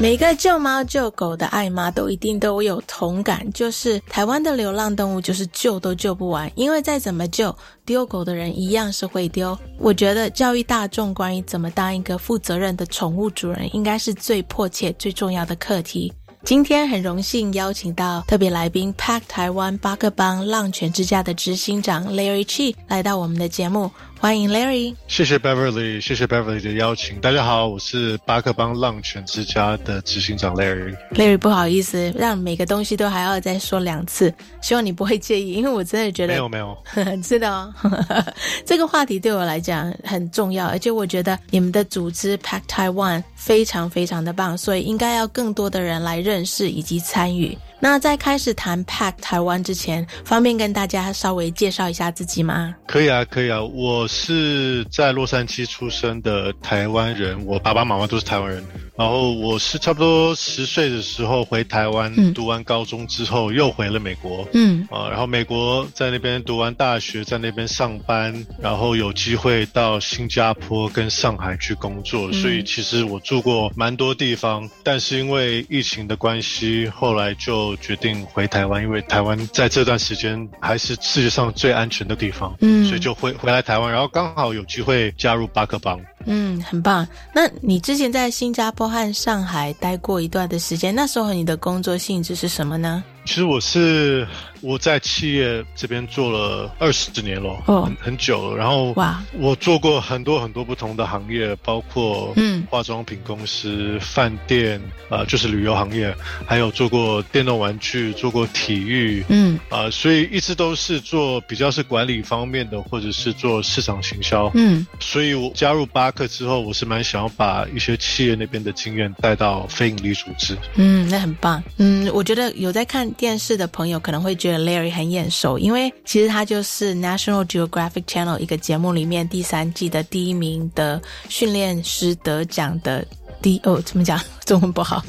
[0.00, 7.54] 每个救猫救狗的爱妈都一定都有同感，就是台湾的流浪动物就是救都救不完，因为再怎么救，
[7.84, 9.56] 丢狗的人一样是会丢。
[9.78, 16.12] 我觉得教育大众关于怎么当一个负责任的宠物主人，应该是最迫切、最重要的课题。
[16.44, 23.90] 今天很荣幸邀请到特别来宾 Pack 台湾八个邦浪犬之家的执行长 Larry Chi 来到我们的节目。
[24.20, 27.20] 欢迎 Larry，谢谢 Beverly，谢谢 Beverly 的邀请。
[27.20, 30.96] 大家好，我是巴克邦浪犬之家的执行长 Larry。
[31.12, 36.76] Larry，不好意思，让每个东西都还要再说两次，希望你不会介意，因为我真的觉得没有没有，
[37.22, 37.72] 知道
[38.66, 47.56] 这个话题对我来讲很重要，而且我觉得你们的组织 Pack Taiwan 非常非常的棒，所以应该要更多的人来认识以及参与。
[47.80, 52.74] 那在开始谈 Pack 台湾之前，方便跟大家稍微介绍一下自己吗？
[52.86, 58.64] 可以啊，可以啊，我是在洛杉矶出生的台湾人，我爸爸妈妈都是台湾人。
[58.98, 64.44] 然后我是差不多十岁的时候回台湾，读完高中之后又回了美国。
[64.54, 72.32] 嗯啊，然后美国在那边读完大学，在那边上班，然后有机会到新加坡跟上海去工作。
[72.32, 82.52] 所以其实我住过蛮多地方，但是因为疫情的关系，后来就决定回台湾，因为台湾在这段时间还是世界上最安全的地方。
[82.62, 86.00] 嗯，所以就回回来台湾，然后刚好有机会加入巴克邦。
[86.28, 87.06] 嗯，很棒。
[87.34, 93.02] 那你之前在新加坡和上海待过一段的时间，那时候你的工作性质是什么呢？
[93.24, 94.26] 其实我是
[94.60, 98.56] 我在企业这边做了二十年了，哦，很很久了。
[98.56, 104.80] 然后哇，我做过很多很多不同的行业，包括嗯化妆品公司、饭店，
[105.10, 106.14] 呃，就是旅游行业，
[106.46, 114.50] 还有做过电动玩具，做过体育，嗯啊，所以一直都是做比较是管理方面的，或者是做市场行销。
[114.54, 120.56] 嗯，所以我加入巴克之后，我是蛮想要把一些企业那边的经验带到非营利组织。
[120.76, 121.62] 嗯，那很棒。
[121.78, 123.08] 嗯，我觉得有在看。
[123.18, 133.06] 电视的朋友可能会觉得 Larry 很眼熟，因为其实他就是 National Geographic Channel 一个节目里面第三季的第一名的训练师得奖的
[133.42, 134.20] 第哦，怎么讲？
[134.46, 135.02] 中文不好，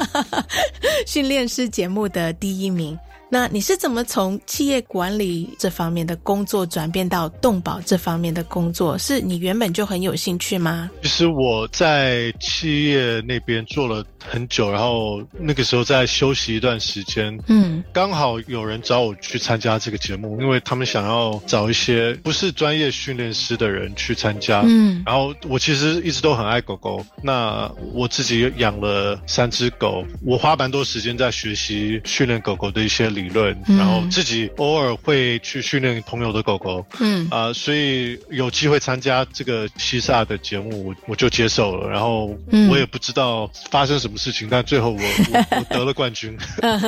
[1.06, 2.98] 训练师节目的第一名。
[3.28, 8.96] 那你是怎么从企业管理这方面的工作转变到动保这方面的工作？
[8.98, 10.90] 是你原本就很有兴趣吗？
[11.02, 33.24] 其实我在企业那边做了很久，然后那个时候在休息一段时间，嗯，刚好有人找我去参加这个节目，因为他们想要找一些不是专业训练师的人去参加，嗯，然后我其实一直都很爱狗狗，那我自己养了三只狗，我花蛮多时间在学习训练狗狗的一些理。
[33.24, 41.88] 理论，然后自己偶尔会去训练朋友的狗狗，嗯啊、呃，所以有机会参加这个西萨的节目，我我就接受了。
[41.88, 42.36] 然后
[42.68, 46.36] 我也不知道发生什么事情，但最后我我我得了冠军。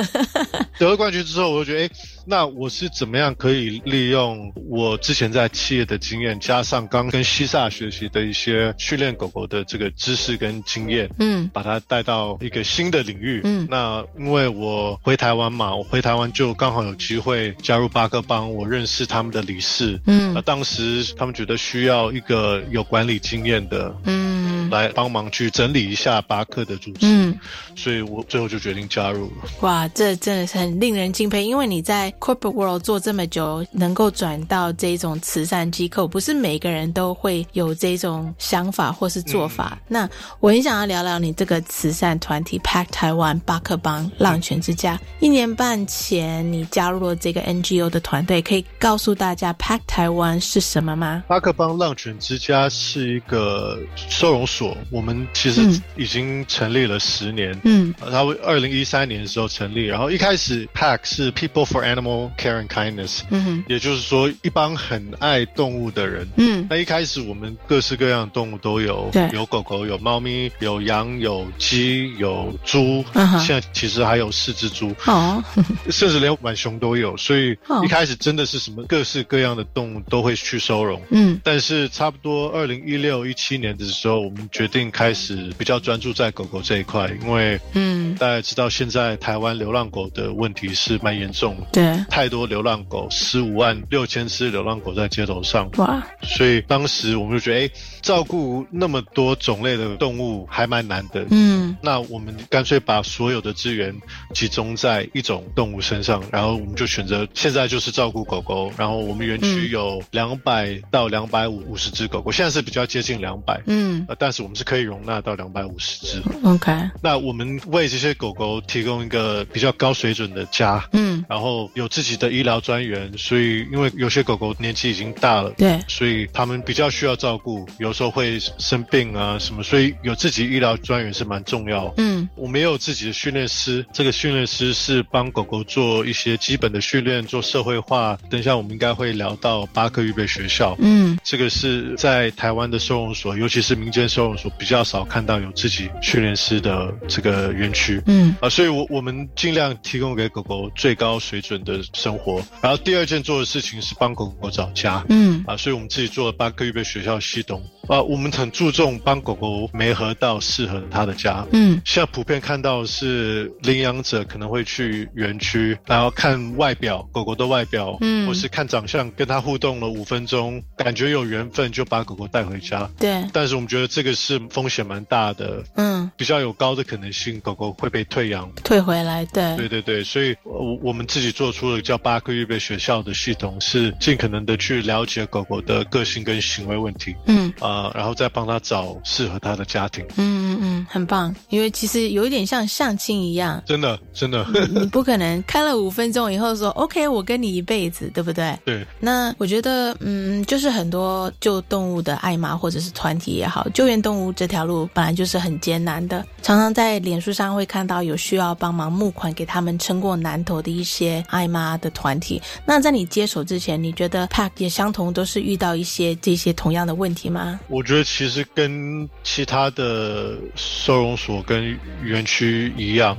[0.77, 1.89] 得了冠军之后，我就觉得，哎，
[2.29, 13.39] 那我是怎么样可以利用我之前在企业的经验，加上刚跟西萨学习的一些训练狗狗的这个知识跟经验，嗯，把它带到一个新的领域。
[13.45, 19.97] 嗯，那因为我回台湾嘛，我回台湾就刚好有机会加入巴克邦，我认识他们的理事。
[20.05, 27.07] 嗯，那当时他们觉得需要一个有管理经验的，嗯，来帮忙去整理一下巴克的组织。
[27.07, 27.39] 嗯，
[27.73, 29.49] 所以我最后就决定加入了。
[29.61, 39.73] 哇，这真的是很令人敬佩，因为你在 corporate world 做这么久，能够转到这种慈善机构，不是每个人都会有这种想法或是做法。
[39.73, 40.09] 嗯、那
[40.39, 44.99] 我很想要聊聊你这个慈善团体 Pack 台湾巴克邦浪犬之家。
[45.19, 51.23] 一年半前你加入了这个 NGO 的团队，可以告诉大家 Pack 台湾是什么吗？
[51.27, 55.61] 巴克邦浪犬之家是一个收容所，我们其实
[55.95, 57.59] 已经成立了十年。
[57.63, 62.06] 嗯，它二零一三年的时候成立，然后一开始 Pack 是 People for Animal
[62.37, 66.27] Care and Kindness，嗯哼，也就是说一帮很爱动物的人。
[66.37, 75.43] 嗯，那一开始我们各式各样的动物都有，对，有狗狗，有猫咪，有羊，有鸡，有猪，嗯、现在其实还有四只猪，哦，
[75.89, 81.01] 甚至连浣熊都有，所以哦一开始真的是什么各式各样的动物都会去收容。
[81.09, 97.69] 嗯，但是差不多二零一六一七年的时候，我们决定开始比较专注在狗狗这一块，因为嗯，大家知道现在台湾流浪狗的问题是蛮严重的，对，太多流浪狗，十五万六千只流浪狗在街头上，哇，所以当时我们就觉得，哎，
[98.01, 103.95] 照顾那么多种类的动物还蛮难的，嗯，那我们干脆把所有的资源
[104.33, 116.21] 集中在一种动物身上，然后我们就选择现在就是照顾狗狗，然后我们园区有两百到两百五五十只狗狗，现在是比较接近两百，嗯，呃，但是我们是可以容纳到两百五十只。
[116.43, 116.71] OK，
[117.01, 131.93] 那我们为这些狗狗提供一个比较高水准的家，嗯，然后有自己的医疗专员，所以因为有些狗狗年纪已经大了，对所以他们比较需要照顾，有时候会生病啊什么，所以有自己医疗专员是蛮重要。
[131.97, 138.17] 嗯，我们也有自己的训练师，这个训练师是帮狗狗做一些基本的训练，做社会化。
[138.29, 148.01] 等一下我们应该会聊到巴克预备学校，嗯，这个是在台湾的收容所，尤其是民间收容所比较少看到有自己训练师的这个园区。
[148.07, 152.41] 嗯啊，所以我我们尽量提供给狗狗最高水准的生活。
[152.61, 155.05] 然后第二件做的事情是帮狗狗找家。
[155.09, 157.61] 嗯啊，所以我们自己做了八个预备学校系统。
[157.87, 161.45] 啊，我们很注重帮狗狗媒合到适合它的家。
[161.51, 172.89] 嗯现在普遍看到的是领养者可能会去园区，然后看外表，狗狗的外表，嗯或是看长相，跟它互动了五分钟，感觉有缘分就把狗狗带回家。
[172.99, 178.51] 对，但是我们觉得这个是风险蛮大的，嗯，比较有高的可能性狗狗会被退养。
[178.63, 190.05] 退回来，对，对对对，所以我我们自己做出了叫八个预备学校的系统，是尽可能的去了解狗狗的个性跟行为问题，嗯啊、然后再帮他找适合他的家庭。
[190.15, 198.57] 嗯嗯嗯，很棒，因为其实有一点像相亲一样，真的真的，你不可能看了五分钟以后说 OK，我跟你一辈子，对不对？
[198.65, 212.41] 对，那我觉得，嗯，就是很多救动物的爱妈或者是团体也好，救援动物这条路本来就是很艰难的，常常在脸书上会看到有需要帮忙募款给他们撑过难头的一些爱妈的团体。
[212.65, 217.59] 那在你接手之前，你觉得 Pack 也相同都是遇到一些这些同样的问题吗？
[217.69, 223.17] 我觉得其实跟其他的收容所跟园区一样。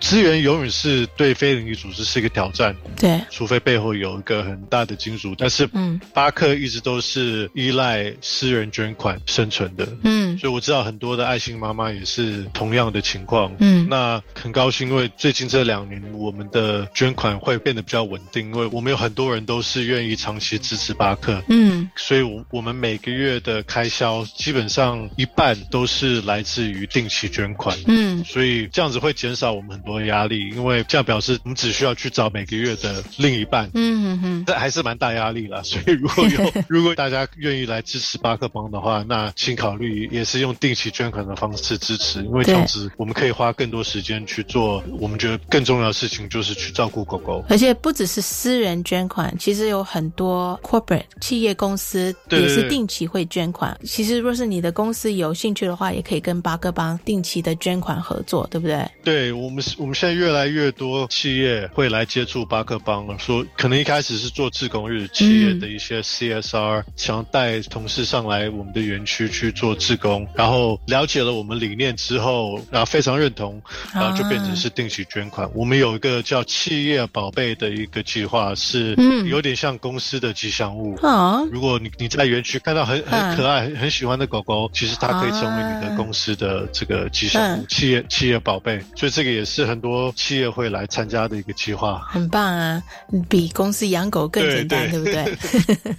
[0.00, 5.34] 资源永远是对非营利组织是一个挑战，对，除非背后有一个很大的金主。
[5.36, 13.86] 但是，嗯，巴克一直都是依赖私人捐款生存的，嗯，所以我知道很多的爱心妈妈也是同样的情况，嗯。
[13.88, 28.24] 那很高兴，因为最近这两年我们的捐款会变得比较稳定，因为我们有很多人都是愿意长期支持巴克，嗯，所以我我们每个月的开销基本上一半都是来自于定期捐款，嗯。
[28.24, 33.70] 所以这样子会减少我们很多压力，因为这样表示我们只需要去找每个月的另一半。
[33.74, 47.44] 嗯哼哼，这还是蛮大压力啦， 所以如果有 如果大家愿意来支持巴克帮的话，那请考虑也是用定期捐款的方式支持，因为这样子我们可以花更多时间去做我们觉得更重要的事情，就是去照顾狗狗。
[47.48, 53.78] 而且不只是私人捐款，其实有很多 corporate 企业公司也是定期会捐款。
[53.84, 58.84] 其实若是你的公司有兴趣的话，也可以跟巴克帮定期的捐款合作，对不对？
[59.04, 73.60] 对我们，我们现在越来越多企业会来接触巴克邦了，说可能一开始是做志工日，企业的一些 CSR，、想带同事上来我们的园区去做志工，然后了解了我们理念之后，然后非常认同，
[73.92, 75.50] 然后就变成是定期捐款。
[75.54, 79.26] 我们有一个叫企业宝贝的一个计划，是嗯。
[79.26, 80.94] 有点像公司的吉祥物。
[80.96, 83.26] 啊如果你你在园区看到很嗯。
[83.26, 87.66] 很可爱、很很喜欢的狗狗，其实它可以成为你的公司的这个吉祥物、嗯。
[87.68, 92.06] 企业企业宝贝，所以这个也是很多企业会来参加的一个计划。
[92.08, 92.82] 很棒啊，
[93.28, 95.34] 比公司养狗更简单，对对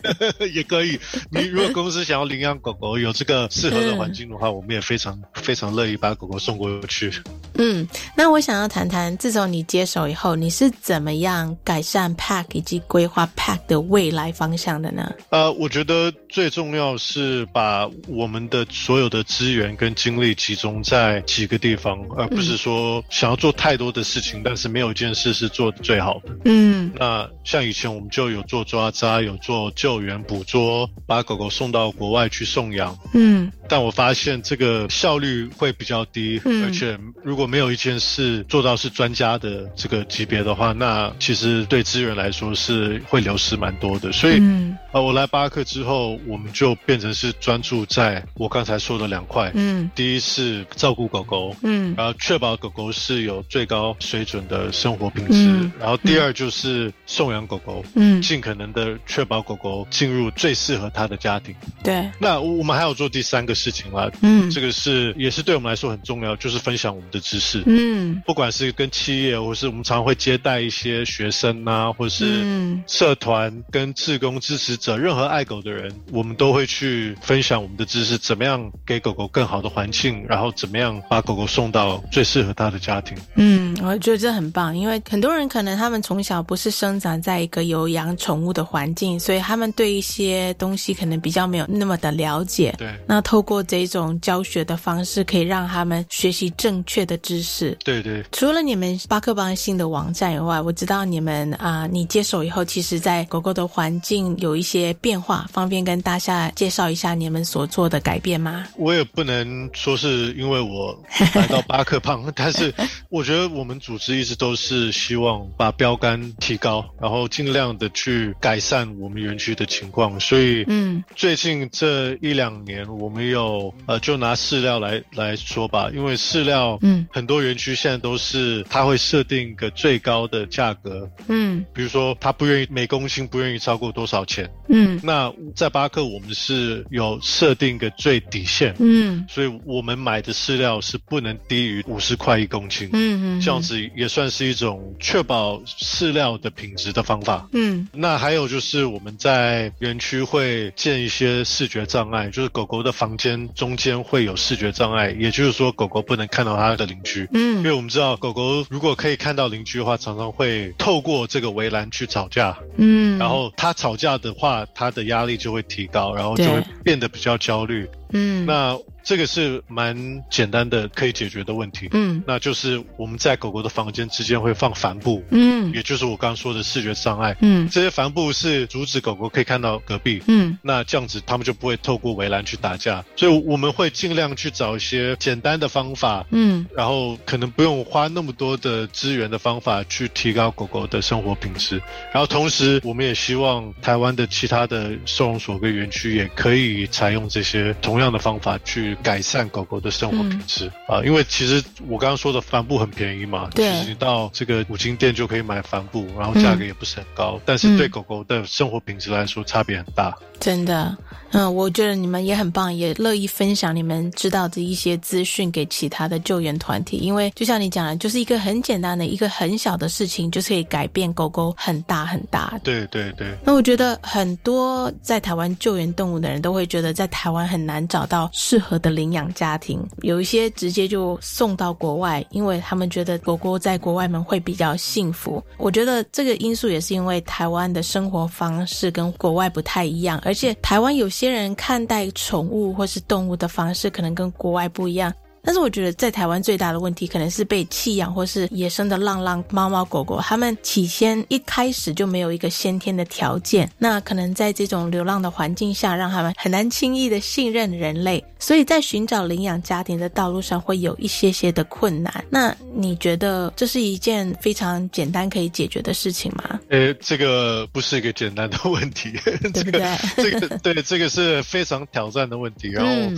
[0.05, 0.49] 不对？
[0.53, 0.99] 也可以，
[1.29, 7.11] 你如果公司想要领养狗狗，有这个适合的环境的话，我们也非常非常乐意把狗狗送过去。
[7.55, 15.11] 嗯，那我想要谈谈，自从你接手以后，你是怎么样改善 Pack 以及规划 Pack 的未来方向的呢？
[15.29, 26.37] 呃，我觉得最重要是把我们的所有的资源跟精力集中在几个地方，而不是说想要做太多的事情，但是没有一件事是做的最好的。
[26.45, 32.97] 嗯那像以前我们就有做抓扎，有做救援捕捉，把狗狗送到国外去送养。
[33.13, 44.11] 嗯但我发现这个效率会比较低，嗯而且如果没有一件事做到是专家的这个级别的话，那其实对资源来说是会流失蛮多的。
[44.11, 49.51] 所以，嗯呃，我来巴克之后，我们就变成是专注在我刚才说的两块。
[49.55, 55.33] 嗯第一是照顾狗狗，嗯然后确保狗狗是有最高水准的生活品质。
[55.33, 61.55] 嗯然后第二就是送养狗狗，嗯尽可能的确保狗狗进入最适合它的家庭。
[61.83, 67.61] 对，那我们还有做第三个事情啦，嗯这个是也是对我们来说很重要，就是分享我们的知识。
[67.65, 83.15] 嗯，不管是跟企业，或是我们常常会接待一些学生啊，或是嗯社团跟志工支持者，任何爱狗的人，我们都会去分享我们的知识，怎么样给狗狗更好的环境，然后怎么样把狗狗送到最适合它的家庭。
[83.37, 92.73] 嗯，我觉得这很棒，因为很多人可能他们从小不是生长在一个有养宠物的环境，所以他们对一些东西可能比较没有那么的了解。
[92.77, 97.77] 对，那透过这种教学的方式，可以让他们学习正确的知识。
[97.85, 108.65] 对对，除了你们巴克邦新的网站以外，我知道你们啊、你接手以后，其实在狗狗的环境有一些变化，方便跟大家介绍一下你们所做的改变吗？
[108.77, 110.97] 我也不能说是因为我
[111.35, 112.73] 来到巴克邦， 但是
[113.09, 120.17] 我觉得我们组织一直都是希望把标杆提高，然后尽量的去改善我们园区的情况。
[120.17, 134.49] 所以，嗯，最近这一两年，我们有呃，就拿饲料来来说吧，因为饲料，嗯，很多园区现在都是它会设定一个最高的价格，嗯比如说它不愿意每公斤不愿意超过多少钱。
[134.69, 142.89] 嗯那在巴克，我们是有设定一个最底线，嗯所以我们买的饲料是不能低于五十块一公斤。
[142.93, 147.47] 嗯嗯，这样子也算是一种确保饲料的品质的方法。
[147.53, 157.27] 嗯那还有就是我们在园区会建一些视觉障碍，就是狗狗的房间中间会有视觉障碍，也就是说狗狗不能看到它的邻居。
[157.33, 162.57] 嗯因为我们知道狗狗如果可以看到邻居的话，常常会透过这个围栏去吵架。
[162.77, 167.87] 嗯，然后它吵架的话，它的压力就会提高，然后就会变得比较焦虑。
[168.11, 171.87] 嗯那这个是蛮简单的可以解决的问题。
[171.91, 177.35] 嗯那就是我们在狗狗的房间之间会放帆布，嗯也就是我刚刚说的视觉障碍。
[177.41, 180.21] 嗯这些帆布是阻止狗狗可以看到隔壁。
[180.27, 191.81] 嗯那这样子，他们就不会透过围栏去打架，所以我们会尽量去找一些简单的方法，嗯然后可能不用花那么多的资源的方法去提高狗狗的生活品质。
[192.13, 210.17] 然后同时，我们也希望台湾的其他的收容所跟园区也可以采用这些同样的方法去改善狗狗的生活品质啊、因为其实我刚刚说的帆布很便宜嘛，其实你到这个五金店就可以买帆布，然后价格也不是很高，但是对狗狗的生活品质来说差别很大。
[210.39, 210.95] 真的，
[211.31, 216.97] 嗯，我觉得你们也很棒，也乐意分享你们知道的一些资讯给其他的救援团体。
[216.97, 222.59] 因为就像你讲的，就是一个很简单的一个很小的事情，就是可以改变狗狗很大很大的。
[222.63, 235.43] 对对对，那我觉得很多在台湾救援动物的人都会觉得，在台湾很难找到适合的领养家庭，有一些直接就送到国外，因为他们觉得狗狗在国外们会比较幸福。
[235.57, 245.13] 我觉得这个因素也是因为台湾的生活方式跟国外不太一样，而且台湾有些人看待宠物或是动物的方式可能跟国外不一样。
[245.43, 262.25] 但是我觉得在台湾最大的问题可能是被弃养或是野生的浪浪猫猫狗狗，它们起先一开始就没有一个先天的条件，那可能在这种流浪的环境下，让他们很难轻易的信任人类，所以在寻找领养家庭的道路上会有一些些的困难。
[262.29, 266.59] 那你觉得这是一件非常简单可以解决的事情吗？
[266.69, 269.71] 呃，这个不是一个简单的问题，对 不这个
[270.15, 272.69] 对这个对，这个是非常挑战的问题。
[272.69, 273.17] 然后嗯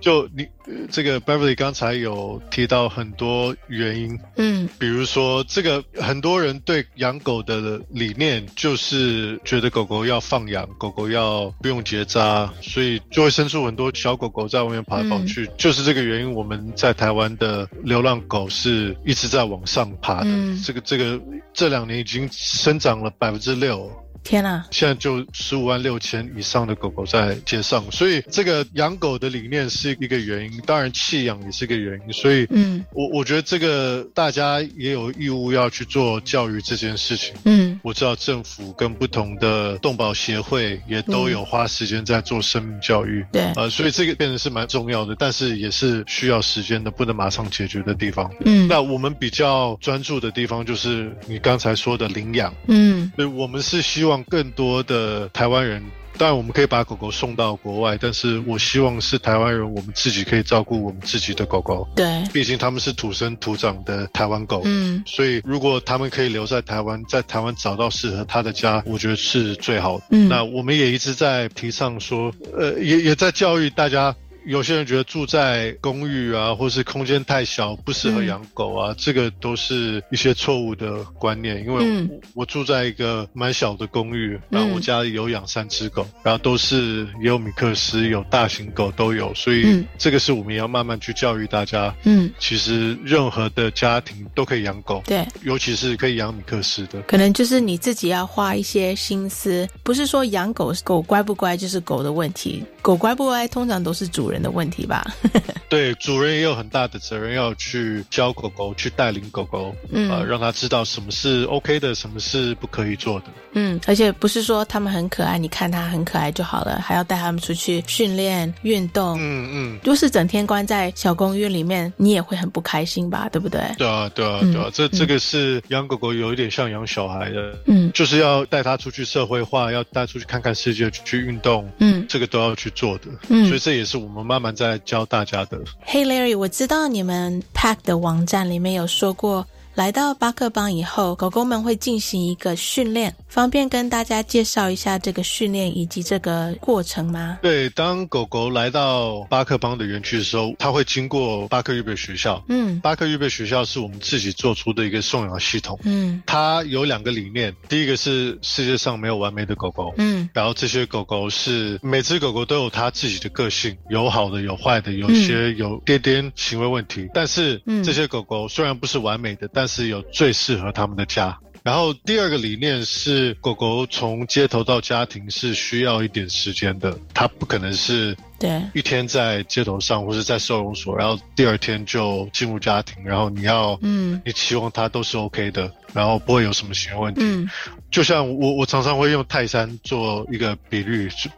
[0.00, 15.48] 就你、呃这个 Beverly 刚才有提到很多原因，嗯比如说这个很多人对养狗的理念就是觉得狗狗要放养，狗狗要不用结扎，所以就会生出很多小狗狗在外面跑来跑去。
[15.56, 20.26] 就是这个原因，我们在台湾的流浪狗是一直在往上爬的。
[20.30, 21.20] 嗯这个这个
[21.52, 23.90] 这两年已经生长了百分之六。
[24.28, 32.12] 天啊，现在就十五万六千以上的狗狗在街上，所以这个养狗的理念是一个原因，当然弃养也是一个原因。
[32.12, 37.34] 所以，嗯我我觉得这个大家也有义务要去做教育这件事情。
[37.44, 48.30] 嗯我知道政府跟不同的动保协会也都有花时间在做生命教育，对呃，所以这个变得是蛮重要的，但是也是需要时间的，不能马上解决的地方。
[48.44, 55.82] 嗯那我们比较专注的地方就是你刚才说的领养，嗯所以，我们是希望更多的台湾人，
[56.18, 61.88] 当然我们可以把狗狗送到国外，但是我希望是台湾人，我们自己可以照顾我们自己的狗狗。
[61.94, 70.04] 对，毕竟他们是土生土长的台湾狗，嗯所以如果他们可以留在台湾，在台湾找到适合他的家，我觉得是最好的。
[70.10, 74.14] 嗯那我们也一直在提倡说，呃，也也在教育大家。
[74.48, 81.62] 有些人觉得住在公寓啊，或是空间太小不适合养狗啊，这个都是一些错误的观念。
[81.62, 82.08] 因为嗯。
[82.34, 89.84] 我住在一个蛮小的公寓，然后我家里有养三只狗，然后都是也有米克斯，有大型狗都有，所以嗯。
[89.98, 91.94] 这个是我们要慢慢去教育大家。
[92.04, 97.02] 嗯，其实任何的家庭都可以养狗，对，尤其是可以养米克斯的。
[97.02, 105.06] 可能就是你自己要花一些心思，不是说养狗狗乖不乖就是狗的问题，狗乖不乖通常都是主人的问题吧？
[105.68, 113.26] 对，主人也有很大的责任要去教狗狗，去带领狗狗，嗯呃，让它知道什么是 OK 的，什么是不可以做的。
[113.52, 119.18] 嗯，而且不是说它们很可爱，你看它很可爱就好了，还要带它们出去训练、运动。
[119.20, 123.28] 嗯嗯，就是整天关在小公寓里面，你也会很不开心吧？
[123.30, 123.60] 对不对？
[123.76, 133.06] 对啊，对啊，嗯对啊，这这个是养狗狗有一点像养小孩的，嗯就是要带它出去社会化，要带出去看看世界，去运动，嗯这个都要去做的。
[133.28, 135.58] 嗯所以这也是我们慢慢在教大家的。
[135.84, 139.44] Hey Larry，我知道你们 Pack 的网站里面有说过，
[139.78, 147.38] 来到巴克邦以后，狗狗们会进行一个训练，方便跟大家介绍一下这个训练以及这个过程吗？
[147.40, 152.42] 对，当狗狗来到巴克邦的园区的时候，它会经过巴克预备学校。
[152.48, 152.80] 嗯。
[152.80, 155.78] 巴克预备学校是我们自己做出的一个送养系统。
[155.84, 156.20] 嗯。
[156.26, 160.28] 它有两个理念，第一个是世界上没有完美的狗狗，嗯。
[160.34, 167.84] 然后这些狗狗是每只狗狗都有它自己的个性，有好的有坏的，有些有点点行为问题，但是嗯。
[167.84, 171.38] 这些狗狗虽然不是完美的，但是有最适合他们的家。
[171.64, 187.20] 然后第二个理念是，狗狗从街头到家庭是需要一点时间的，它不可能是对一天在街头上或是在收容所，然后第二天就进入家庭，然后你要，嗯你期望它都是 OK 的，然后不会有什么行为问题。
[187.22, 187.50] 嗯
[187.90, 191.30] 就像我我常常会用泰山做一个比喻，就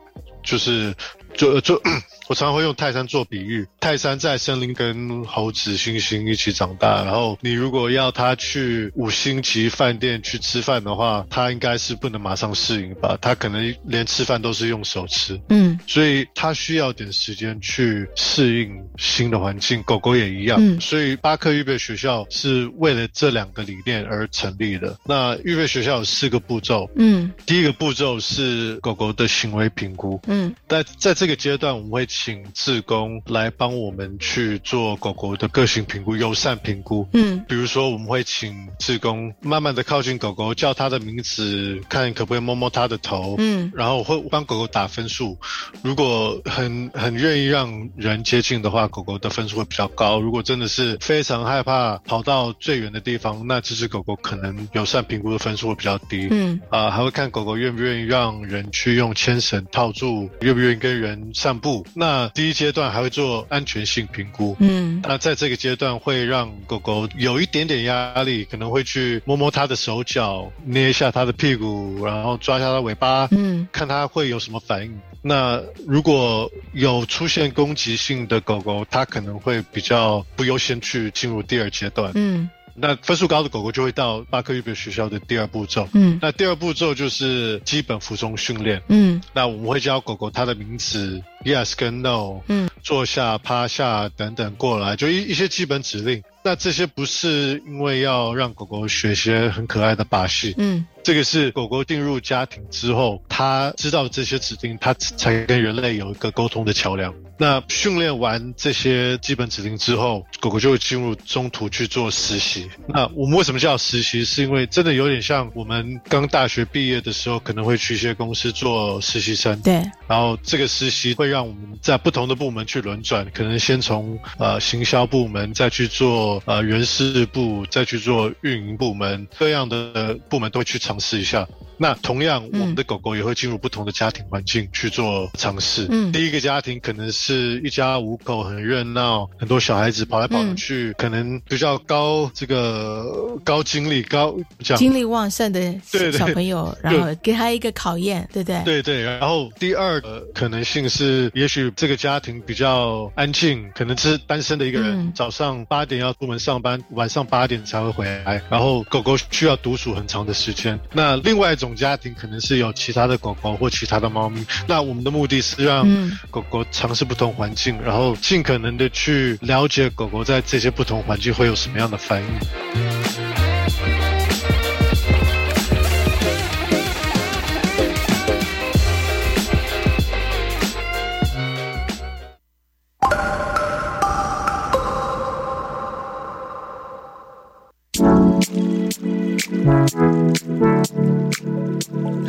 [0.45, 0.95] 就是
[1.35, 1.81] 就就
[2.29, 3.67] 我常常会用泰山做比喻。
[3.81, 13.19] 泰山在森林跟猴子、猩猩一起长大，然后你如果要它去五星级饭店去吃饭的话，它应该是不能马上适应吧？
[13.21, 15.41] 它可能连吃饭都是用手吃。
[15.49, 20.59] 嗯所以它需要点时间去适应新的环境，狗狗也一样。
[20.61, 24.97] 嗯所以巴克预备学校是为了这两个理念而成立的。
[25.05, 30.21] 那预备学校有四个步骤，嗯第一个步骤是狗狗的行为评估。
[30.29, 37.07] 嗯但在这个阶段，我们会请志工来帮我们去做狗狗的个性评估、友善评估。
[37.13, 43.35] 嗯比如说，我们会请志工慢慢的靠近狗狗，叫它的名字，看可不可以摸摸它的头。
[43.37, 45.37] 嗯然后我会帮狗狗打分数，
[45.83, 50.19] 如果很很愿意让人接近的话，狗狗的分数会比较高。
[50.23, 56.29] 如果真的是非常害怕跑到最远的地方，那这只狗狗可能友善评估的分数会比较低。
[56.31, 61.87] 嗯啊、还会看狗狗愿不愿意让人去用牵绳套住，愿不愿意跟人散步。
[61.95, 64.57] 那第一阶段还会做安全性评估。
[64.61, 75.01] 嗯那在这个阶段会让狗狗有一点点压力，可能会去摸摸它的手脚，捏一下它的屁股，然后抓一下它尾巴，嗯看它会有什么反应。
[75.23, 82.11] 那如果有出现攻击性的狗狗，它可能会比较不优先去进入第二阶段。
[82.15, 85.89] 嗯那分数高的狗狗就会到巴克预备学校的第二步骤。
[85.93, 88.83] 嗯那第二步骤就是基本服从训练。
[88.89, 96.23] 嗯那我们会教狗狗它的名字，yes 跟 no，嗯，坐下、趴下等等过来，就一一些基本指令。
[96.43, 107.15] 那这些不是因为要让狗狗学些很可爱的把戏，嗯这个是狗狗进入家庭之后，它知道这些指令，它才跟人类有一个沟通的桥梁。
[107.39, 112.69] 那训练完这些基本指令之后，狗狗就会进入中途去做实习。
[112.87, 114.23] 那我们为什么叫实习？
[114.27, 119.59] 是因为真的有点像我们刚大学毕业的时候，可能会去一些公司做实习生。
[119.63, 131.49] 对，然后这个实习会让我们在不同的部门去轮转，可能先从呃行销部门，再去做呃人事部，再去做运营部门，各样的部门都会去尝试一下。
[131.83, 135.87] 那同样，我们的狗狗也会进入不同的家庭环境去做尝试。
[135.89, 136.13] 嗯。
[136.13, 145.75] 第一个家庭可能是一家五口，很热闹，很多小孩子跑来跑去，可能比较高这个高精力、高讲精力旺盛的
[146.13, 148.63] 小朋友， 然后给他一个考验，对不对？
[148.65, 155.13] 对对，然后第二个可能性是，也许这个家庭比较安静，可能是单身的一个人，嗯。
[155.15, 160.79] 早上八点要出门上班，晚上八点才会回来，然后狗狗需要独处很长的时间。
[160.93, 165.87] 那另外一种种家庭可能是有其他的狗狗或其他的猫咪，那我们的目的是让
[166.29, 172.29] 狗狗尝试不同环境，然后尽可能的去了解狗狗在这些不同环境会有什么样的反应。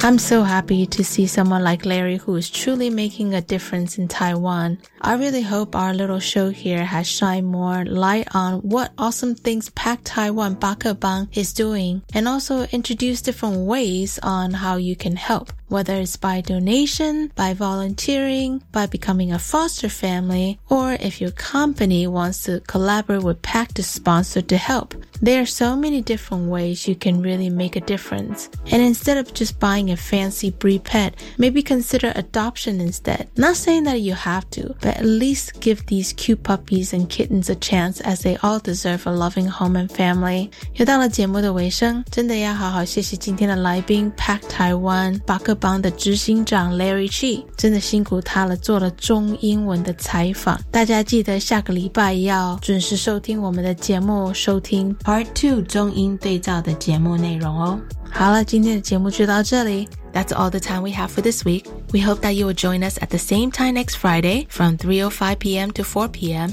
[0.03, 4.07] I'm so happy to see someone like Larry who is truly making a difference in
[4.07, 4.79] Taiwan.
[4.99, 9.69] I really hope our little show here has shined more light on what awesome things
[9.69, 15.53] Pack Taiwan Bakebang is doing and also introduce different ways on how you can help
[15.71, 22.05] whether it's by donation, by volunteering, by becoming a foster family, or if your company
[22.05, 24.93] wants to collaborate with PACK to sponsor to help.
[25.21, 28.49] There are so many different ways you can really make a difference.
[28.71, 33.29] And instead of just buying a fancy breed pet, maybe consider adoption instead.
[33.37, 37.49] Not saying that you have to, but at least give these cute puppies and kittens
[37.49, 40.49] a chance as they all deserve a loving home and family.
[40.73, 44.11] 又到了节目的尾声，真的要好好谢谢今天的来宾
[45.61, 50.59] 邦的执行长 Larry Chi，真的辛苦他了，做了中英文的采访。
[50.71, 57.79] 大家记得下个礼拜要准时收听我们的节目，收听 Part Two 中英对照的节目内容哦。
[58.09, 59.87] 好了，今天的节目就到这里。
[60.11, 61.63] That's all the time we have for this week.
[61.93, 65.37] We hope that you will join us at the same time next Friday from 3:05
[65.37, 65.71] p.m.
[65.71, 66.51] to 4 p.m.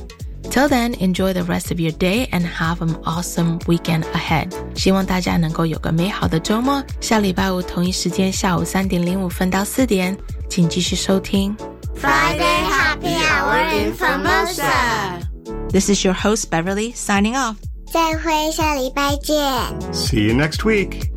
[0.51, 4.53] Till then, enjoy the rest of your day and have an awesome weekend ahead.
[4.74, 6.82] 希望大家能够有个美好的周末。
[7.01, 10.16] 下礼拜五同一时间，下午三点零五分到四点，
[10.49, 11.57] 请继续收听
[12.01, 13.92] Friday Happy Hour in
[15.70, 17.57] This is your host Beverly signing off.
[17.92, 19.36] 再会，下礼拜见。
[19.92, 21.11] See you next week.